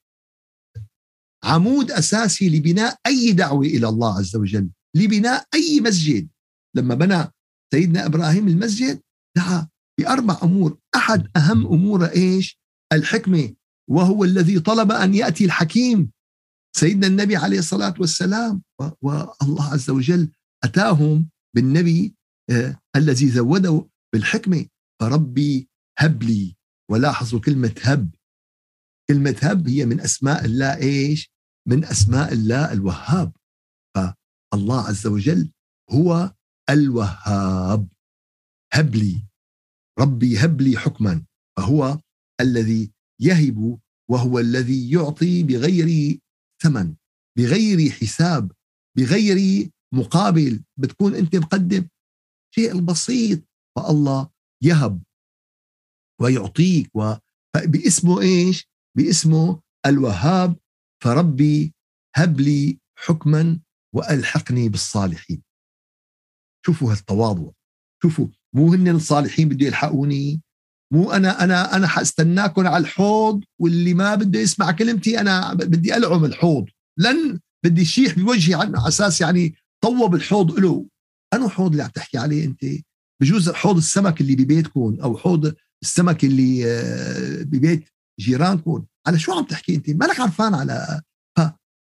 عمود 1.44 1.92
أساسي 1.92 2.50
لبناء 2.50 2.98
أي 3.08 3.32
دعوة 3.32 3.66
إلى 3.66 3.90
الله 3.90 4.18
عز 4.18 4.36
وجل 4.36 4.70
لبناء 4.96 5.46
أي 5.54 5.82
مسجد. 5.82 6.30
لما 6.76 6.96
بنى 6.96 7.32
سيدنا 7.74 8.06
إبراهيم 8.06 8.48
المسجد 8.48 9.02
دعا 9.38 9.68
بأربع 10.00 10.40
أمور. 10.44 10.78
أحد 10.96 11.28
أهم 11.38 11.66
أمور 11.68 12.06
إيش؟ 12.06 12.60
الحكمة 12.94 13.56
وهو 13.90 14.24
الذي 14.24 14.60
طلب 14.60 14.92
أن 14.92 15.14
يأتي 15.14 15.46
الحكيم 15.46 16.12
سيدنا 16.76 17.08
النبي 17.08 17.36
عليه 17.36 17.60
الصلاة 17.60 17.94
والسلام. 18.00 18.64
والله 19.02 19.74
عز 19.74 19.90
وجل 19.90 20.32
أتاهم 20.64 21.30
بالنبي 21.56 22.16
آه 22.50 22.80
الذي 22.96 23.30
زوده 23.30 23.90
بالحكمة 24.14 24.66
فربي 25.02 25.70
هب 26.00 26.24
لي. 26.24 26.56
ولاحظوا 26.92 27.40
كلمة 27.40 27.76
هب. 27.84 28.16
كلمة 29.10 29.40
هب 29.44 29.68
هي 29.68 29.86
من 29.86 30.00
أسماء 30.00 30.46
الله 30.46 30.78
إيش؟ 30.78 31.32
من 31.68 31.86
أسماء 31.86 32.34
الله 32.34 32.74
الوهاب. 32.74 33.32
فالله 33.96 34.88
عز 34.88 35.08
وجل 35.08 35.52
هو 35.90 36.34
الوهاب. 36.70 37.88
هب 38.74 38.96
لي. 38.96 39.28
ربي 40.00 40.38
هب 40.38 40.62
لي 40.62 40.78
حكما. 40.78 41.26
فهو 41.58 42.00
الذي 42.42 42.92
يهب 43.22 43.80
وهو 44.10 44.40
الذي 44.40 44.92
يعطي 44.92 45.44
بغير 45.44 46.20
ثمن 46.64 46.96
بغير 47.38 47.92
حساب 47.92 48.52
بغير 48.98 49.70
مقابل. 49.94 50.64
بتكون 50.80 51.16
أنت 51.16 51.36
مقدم 51.36 51.88
شيء 52.56 52.72
البسيط 52.72 53.40
فالله 53.76 54.30
يهب 54.64 55.04
ويعطيك. 56.22 56.92
باسمه 57.66 58.22
إيش؟ 58.22 58.70
باسمه 58.98 59.62
الوهاب. 59.86 60.60
فربي 61.04 61.74
هب 62.16 62.40
لي 62.40 62.80
حكما 62.98 63.60
وألحقني 63.96 64.70
بالصالحين. 64.70 65.44
شوفوا 66.66 66.92
هالتواضع. 66.92 67.52
شوفوا 68.04 68.28
مو 68.56 68.74
هن 68.74 68.88
الصالحين 68.88 69.50
بده 69.50 69.66
يلحقوني؟ 69.66 70.42
مو 70.94 71.12
أنا 71.12 71.44
أنا 71.44 71.76
أنا 71.76 71.88
حاستناكم 71.88 72.68
على 72.68 72.82
الحوض 72.82 73.44
واللي 73.62 73.94
ما 73.94 74.16
بده 74.16 74.40
يسمع 74.40 74.72
كلمتي 74.72 75.20
أنا 75.20 75.54
بدي 75.54 75.98
العم 75.98 76.26
الحوض. 76.26 76.66
لن 77.00 77.40
بدي 77.66 77.86
شيح 77.86 78.20
بوجهي 78.20 78.54
على 78.54 78.88
أساس 78.88 79.22
يعني 79.22 79.56
طوب 79.84 80.16
الحوض 80.16 80.60
له 80.60 80.86
أنو 81.34 81.50
حوض 81.50 81.72
اللي 81.72 81.84
عم 81.84 81.90
تحكي 81.90 82.18
عليه 82.18 82.46
أنت؟ 82.46 82.66
بجوز 83.22 83.50
حوض 83.50 83.78
السمك 83.78 84.22
اللي 84.22 84.36
ببيتكم 84.36 84.98
أو 85.04 85.18
حوض 85.18 85.56
السمك 85.84 86.24
اللي 86.24 86.66
آه، 86.66 87.44
ببيت 87.44 87.90
جيرانكم 88.20 88.86
على 89.08 89.20
شو 89.20 89.34
عم 89.34 89.46
تحكي 89.46 89.76
أنت؟ 89.76 89.90
مالك 89.90 90.20
عرفان 90.20 90.54
على؟ 90.54 91.02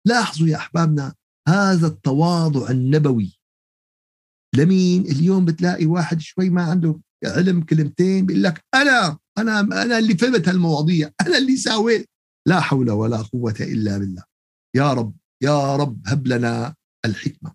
لاحظوا 0.07 0.49
يا 0.49 0.57
أحبابنا 0.57 1.15
هذا 1.49 1.87
التواضع 1.87 2.71
النبوي. 2.71 3.39
لمين؟ 4.55 5.03
اليوم 5.03 5.45
بتلاقي 5.45 5.87
واحد 5.87 6.21
شوي 6.21 6.51
ما 6.51 6.63
عنده 6.63 7.01
علم 7.25 7.63
كلمتين 7.63 8.27
بيقول 8.27 8.43
لك 8.43 8.65
أنا 8.75 9.19
أنا 9.39 9.61
أنا 9.61 9.99
اللي 9.99 10.17
فهمت 10.17 10.49
هالمواضيع 10.49 11.11
أنا 11.21 11.39
اللي 11.39 11.57
ساويت. 11.57 12.11
لا 12.47 12.61
حول 12.61 12.91
ولا 12.91 13.17
قوة 13.17 13.55
إلا 13.61 13.99
بالله. 13.99 14.23
يا 14.77 14.93
رب 14.93 15.17
يا 15.43 15.77
رب 15.77 16.03
هب 16.07 16.27
لنا 16.27 16.75
الحكمة. 17.05 17.53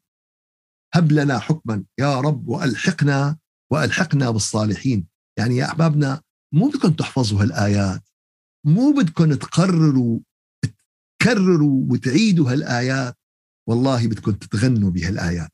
هب 0.93 1.11
لنا 1.11 1.39
حكما. 1.39 1.83
يا 1.99 2.19
رب 2.19 2.47
وألحقنا 2.47 3.37
وألحقنا 3.71 4.31
بالصالحين. 4.31 5.07
يعني 5.39 5.57
يا 5.57 5.65
أحبابنا 5.65 6.21
مو 6.53 6.67
بدكم 6.67 6.93
تحفظوا 6.93 7.41
هالآيات. 7.41 8.09
مو 8.65 8.91
بدكم 8.91 9.33
تقرروا 9.33 10.19
تكرروا 11.19 11.85
وتعيدوا 11.89 12.51
هالآيات. 12.51 13.17
والله 13.69 14.07
بدكم 14.07 14.31
تتغنوا 14.31 14.91
بهالآيات. 14.91 15.49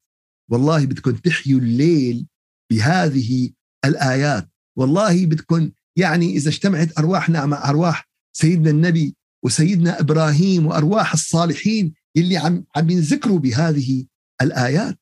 والله 0.51 0.85
بدكم 0.85 1.11
تحيوا 1.11 1.59
الليل 1.59 2.27
بهذه 2.71 3.51
الآيات. 3.85 4.49
والله 4.77 5.25
بدكم 5.25 5.71
يعني 5.95 6.25
إذا 6.25 6.49
اجتمعت 6.49 6.97
أرواحنا 6.97 7.45
مع 7.45 7.69
أرواح 7.69 8.09
سيدنا 8.35 8.69
النبي 8.69 9.15
وسيدنا 9.45 9.99
إبراهيم 9.99 10.65
وأرواح 10.65 11.13
الصالحين 11.13 11.93
اللي 12.17 12.37
عم 12.37 12.65
عم 12.75 12.89
ينذكروا 12.89 13.39
بهذه 13.39 14.05
الآيات. 14.41 14.99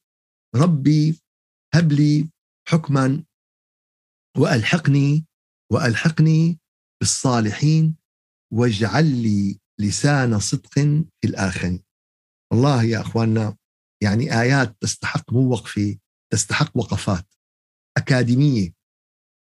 ربي 0.56 1.22
هب 1.74 1.92
لي 1.92 2.30
حكما 2.68 3.24
والحقني 4.38 5.26
وألحقني 5.72 6.60
بالصالحين 7.02 7.96
واجعل 8.54 9.06
لي 9.06 9.60
لسان 9.80 10.40
صدق 10.40 10.74
في 11.22 11.26
الآخرين. 11.26 11.84
والله 12.52 12.84
يا 12.84 13.02
أخواننا 13.02 13.58
يعني 14.04 14.42
آيات 14.42 14.78
تستحق 14.82 15.34
مو 15.34 15.50
وقفة 15.50 15.98
تستحق 16.32 16.72
وقفات. 16.78 17.26
أكاديمية 17.98 18.74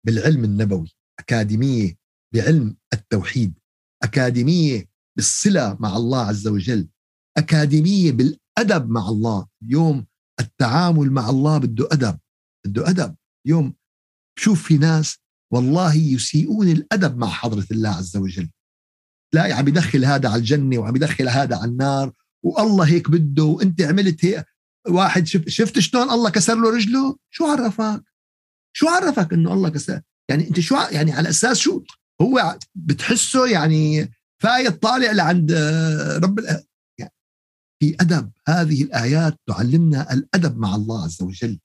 بالعلم 0.07 0.45
النبوي 0.45 0.95
أكاديمية 1.19 1.97
بعلم 2.35 2.77
التوحيد 2.93 3.59
أكاديمية 4.03 4.89
بالصلة 5.17 5.77
مع 5.81 5.97
الله 5.97 6.27
عز 6.27 6.49
وجل 6.49 6.89
أكاديمية 7.37 8.13
بالأدب 8.13 8.91
مع 8.91 9.09
الله. 9.09 9.47
اليوم 9.63 10.07
التعامل 10.41 11.11
مع 11.11 11.31
الله 11.31 11.59
بده 11.59 11.89
أدب 11.93 12.19
بده 12.67 12.89
أدب. 12.89 13.17
اليوم 13.47 13.75
شوف 14.39 14.63
في 14.63 14.79
ناس 14.79 15.19
والله 15.53 15.95
يسيئون 15.95 16.69
الأدب 16.69 17.17
مع 17.17 17.29
حضرة 17.29 17.67
الله 17.71 17.89
عز 17.89 18.17
وجل. 18.17 18.51
لا 19.35 19.55
عم 19.55 19.69
يدخل 19.69 20.05
هذا 20.05 20.29
على 20.29 20.39
الجنة 20.39 20.79
وعم 20.79 20.97
يدخل 20.97 21.29
هذا 21.29 21.57
على 21.57 21.71
النار 21.71 22.13
والله 22.43 22.89
هيك 22.89 23.11
بده 23.11 23.45
وأنت 23.45 23.83
عملت 23.83 24.25
هيك 24.25 24.47
واحد 24.89 25.27
شفت 25.27 25.49
شفت 25.49 25.79
شلون 25.79 26.11
الله 26.11 26.31
كسر 26.31 26.55
له 26.55 26.77
رجله؟ 26.77 27.17
شو 27.31 27.47
عرفك؟ 27.47 28.12
شو 28.77 28.89
عرفك 28.89 29.33
إنه 29.33 29.53
الله 29.53 29.69
كسر 29.69 30.01
يعني 30.31 30.49
أنت 30.49 30.61
شو 30.61 30.77
يعني 30.91 31.13
على 31.13 31.29
أساس 31.29 31.59
شو؟ 31.59 31.83
هو 32.23 32.59
بتحسه 32.75 33.47
يعني 33.47 34.13
فايت 34.43 34.83
طالع 34.83 35.13
لعند 35.13 35.53
رب 36.25 36.39
يعني 36.99 37.15
في 37.83 37.97
أدب. 38.01 38.33
هذه 38.49 38.83
الآيات 38.83 39.41
تعلمنا 39.49 40.13
الأدب 40.13 40.59
مع 40.59 40.75
الله 40.75 41.05
عز 41.05 41.23
وجل. 41.23 41.59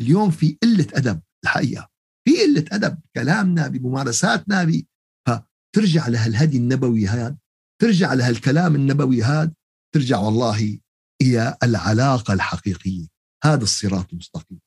اليوم 0.00 0.30
في 0.30 0.58
قلة 0.62 0.86
أدب 0.92 1.20
الحقيقة. 1.44 1.88
في 2.28 2.42
قلة 2.42 2.64
أدب 2.72 2.98
كلامنا 3.16 3.68
بممارساتنا 3.68 4.64
ب... 4.64 4.82
فترجع 5.28 6.08
لهالهدي 6.08 6.56
النبوي 6.56 7.06
هذا 7.06 7.36
ترجع 7.82 8.12
لهالكلام 8.12 8.74
النبوي 8.74 9.22
هذا 9.22 9.52
ترجع 9.94 10.18
والله 10.18 10.78
إلى 11.22 11.56
العلاقة 11.62 12.34
الحقيقية. 12.34 13.06
هذا 13.44 13.62
الصراط 13.62 14.12
المستقيم 14.12 14.60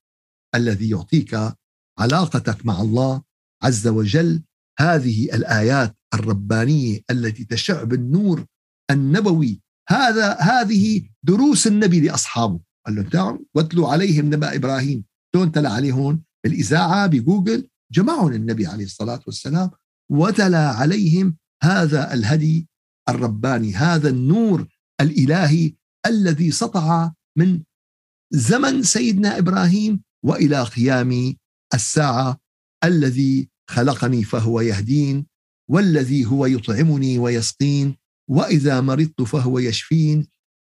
الذي 0.55 0.89
يعطيك 0.89 1.35
علاقتك 2.01 2.65
مع 2.65 2.81
الله 2.81 3.21
عز 3.63 3.87
وجل. 3.87 4.43
هذه 4.79 5.35
الآيات 5.35 5.95
الربانية 6.13 7.01
التي 7.11 7.45
تشع 7.45 7.83
بالنور 7.83 8.45
النبوي. 8.91 9.61
هذا 9.89 10.33
هذه 10.33 11.09
دروس 11.23 11.67
النبي 11.67 11.99
لأصحابه. 11.99 12.59
قال 12.85 12.95
له 12.95 13.01
تعالوا 13.01 13.39
واتلوا 13.55 13.89
عليهم 13.89 14.25
نبأ 14.25 14.55
إبراهيم. 14.55 15.03
شلون 15.35 15.51
تلا 15.51 15.69
عليهم 15.69 16.23
بالإذاعة 16.43 17.07
بجوجل. 17.07 17.67
جمعهم 17.91 18.33
النبي 18.33 18.65
عليه 18.65 18.85
الصلاة 18.85 19.21
والسلام 19.25 19.71
وتلا 20.11 20.69
عليهم 20.69 21.37
هذا 21.63 22.13
الهدي 22.13 22.67
الرباني 23.09 23.73
هذا 23.73 24.09
النور 24.09 24.67
الإلهي 25.01 25.73
الذي 26.05 26.51
سطع 26.51 27.11
من 27.37 27.63
زمن 28.31 28.83
سيدنا 28.83 29.37
إبراهيم 29.37 30.03
وإلى 30.25 30.63
قيام 30.63 31.35
الساعة 31.73 32.37
الذي 32.83 33.49
خلقني 33.69 34.23
فهو 34.23 34.61
يهدين 34.61 35.25
والذي 35.69 36.25
هو 36.25 36.45
يطعمني 36.45 37.19
ويسقين 37.19 37.95
وإذا 38.29 38.81
مرضت 38.81 39.21
فهو 39.21 39.59
يشفين 39.59 40.27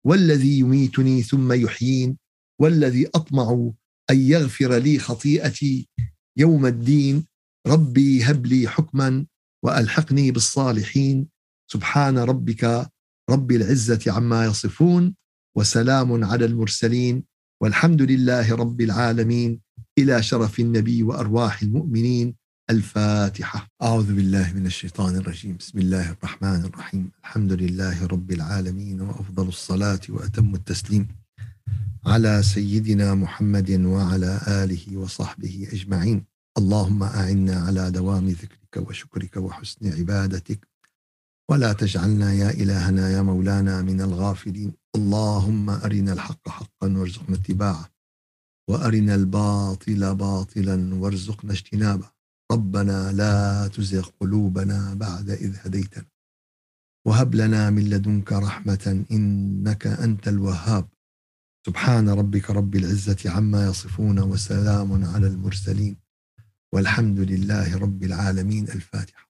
والذي 0.06 0.60
يميتني 0.60 1.24
ثم 1.24 1.54
يحيين 1.54 2.18
والذي 2.62 3.08
أطمع 3.08 3.72
أن 4.10 4.20
يغفر 4.20 4.78
لي 4.78 5.00
خطيئتي 5.00 5.88
يوم 6.38 6.66
الدين. 6.66 7.26
ربي 7.68 8.24
هب 8.24 8.46
لي 8.46 8.68
حكما 8.68 9.26
وألحقني 9.64 10.32
بالصالحين. 10.32 11.28
سبحان 11.72 12.18
ربك 12.18 12.90
رب 13.30 13.52
العزة 13.52 14.00
عما 14.08 14.46
يصفون 14.46 15.16
وسلام 15.58 16.24
على 16.24 16.46
المرسلين. 16.46 17.24
والحمد 17.62 18.02
لله 18.02 18.56
رب 18.56 18.82
العالمين 18.82 19.60
إلى 19.98 20.24
شرف 20.24 20.60
النبي 20.60 21.04
وأرواح 21.04 21.62
المؤمنين 21.62 22.36
الفاتحة. 22.70 23.68
أعوذ 23.82 24.16
بالله 24.16 24.54
من 24.54 24.66
الشيطان 24.66 25.16
الرجيم. 25.16 25.58
بسم 25.58 25.80
الله 25.80 26.12
الرحمن 26.12 26.66
الرحيم. 26.66 27.12
الحمد 27.24 27.52
لله 27.54 28.06
رب 28.06 28.32
العالمين 28.32 29.02
وأفضل 29.02 29.48
الصلاة 29.48 30.00
وأتم 30.10 30.56
التسليم 30.56 31.08
على 32.06 32.44
سيدنا 32.44 33.16
محمد 33.16 33.72
وعلى 33.72 34.42
آله 34.48 34.98
وصحبه 34.98 35.68
أجمعين. 35.74 36.26
اللهم 36.58 37.04
أعنا 37.04 37.56
على 37.56 37.92
دوام 37.92 38.28
ذكرك 38.28 38.88
وشكرك 38.90 39.38
وحسن 39.38 39.94
عبادتك. 40.00 40.68
ولا 41.50 41.74
تجعلنا 41.74 42.34
يا 42.34 42.50
إلهنا 42.52 43.10
يا 43.10 43.22
مولانا 43.22 43.82
من 43.82 44.02
الغافلين. 44.02 44.79
اللهم 44.96 45.70
أرنا 45.70 46.14
الحق 46.14 46.50
حقا 46.50 46.98
وارزقنا 46.98 47.36
اتباعه 47.36 47.90
وأرنا 48.70 49.16
الباطل 49.16 50.16
باطلا 50.16 50.96
وارزقنا 50.96 51.54
اجتنابه. 51.54 52.10
ربنا 52.52 53.12
لا 53.12 53.68
تزغ 53.68 54.10
قلوبنا 54.20 54.94
بعد 54.94 55.30
إذ 55.30 55.56
هديتنا. 55.60 56.06
وهب 57.08 57.36
لنا 57.36 57.70
من 57.70 57.90
لدنك 57.90 58.34
رحمة 58.34 59.06
إنك 59.12 59.88
أنت 59.88 60.28
الوهاب. 60.28 60.90
سبحان 61.66 62.10
ربك 62.10 62.50
رب 62.50 62.76
العزة 62.76 63.32
عما 63.32 63.68
يصفون 63.68 64.20
وسلام 64.20 65.06
على 65.06 65.28
المرسلين. 65.28 65.98
والحمد 66.74 67.20
لله 67.20 67.78
رب 67.78 68.04
العالمين. 68.04 68.64
الفاتحة. 68.64 69.29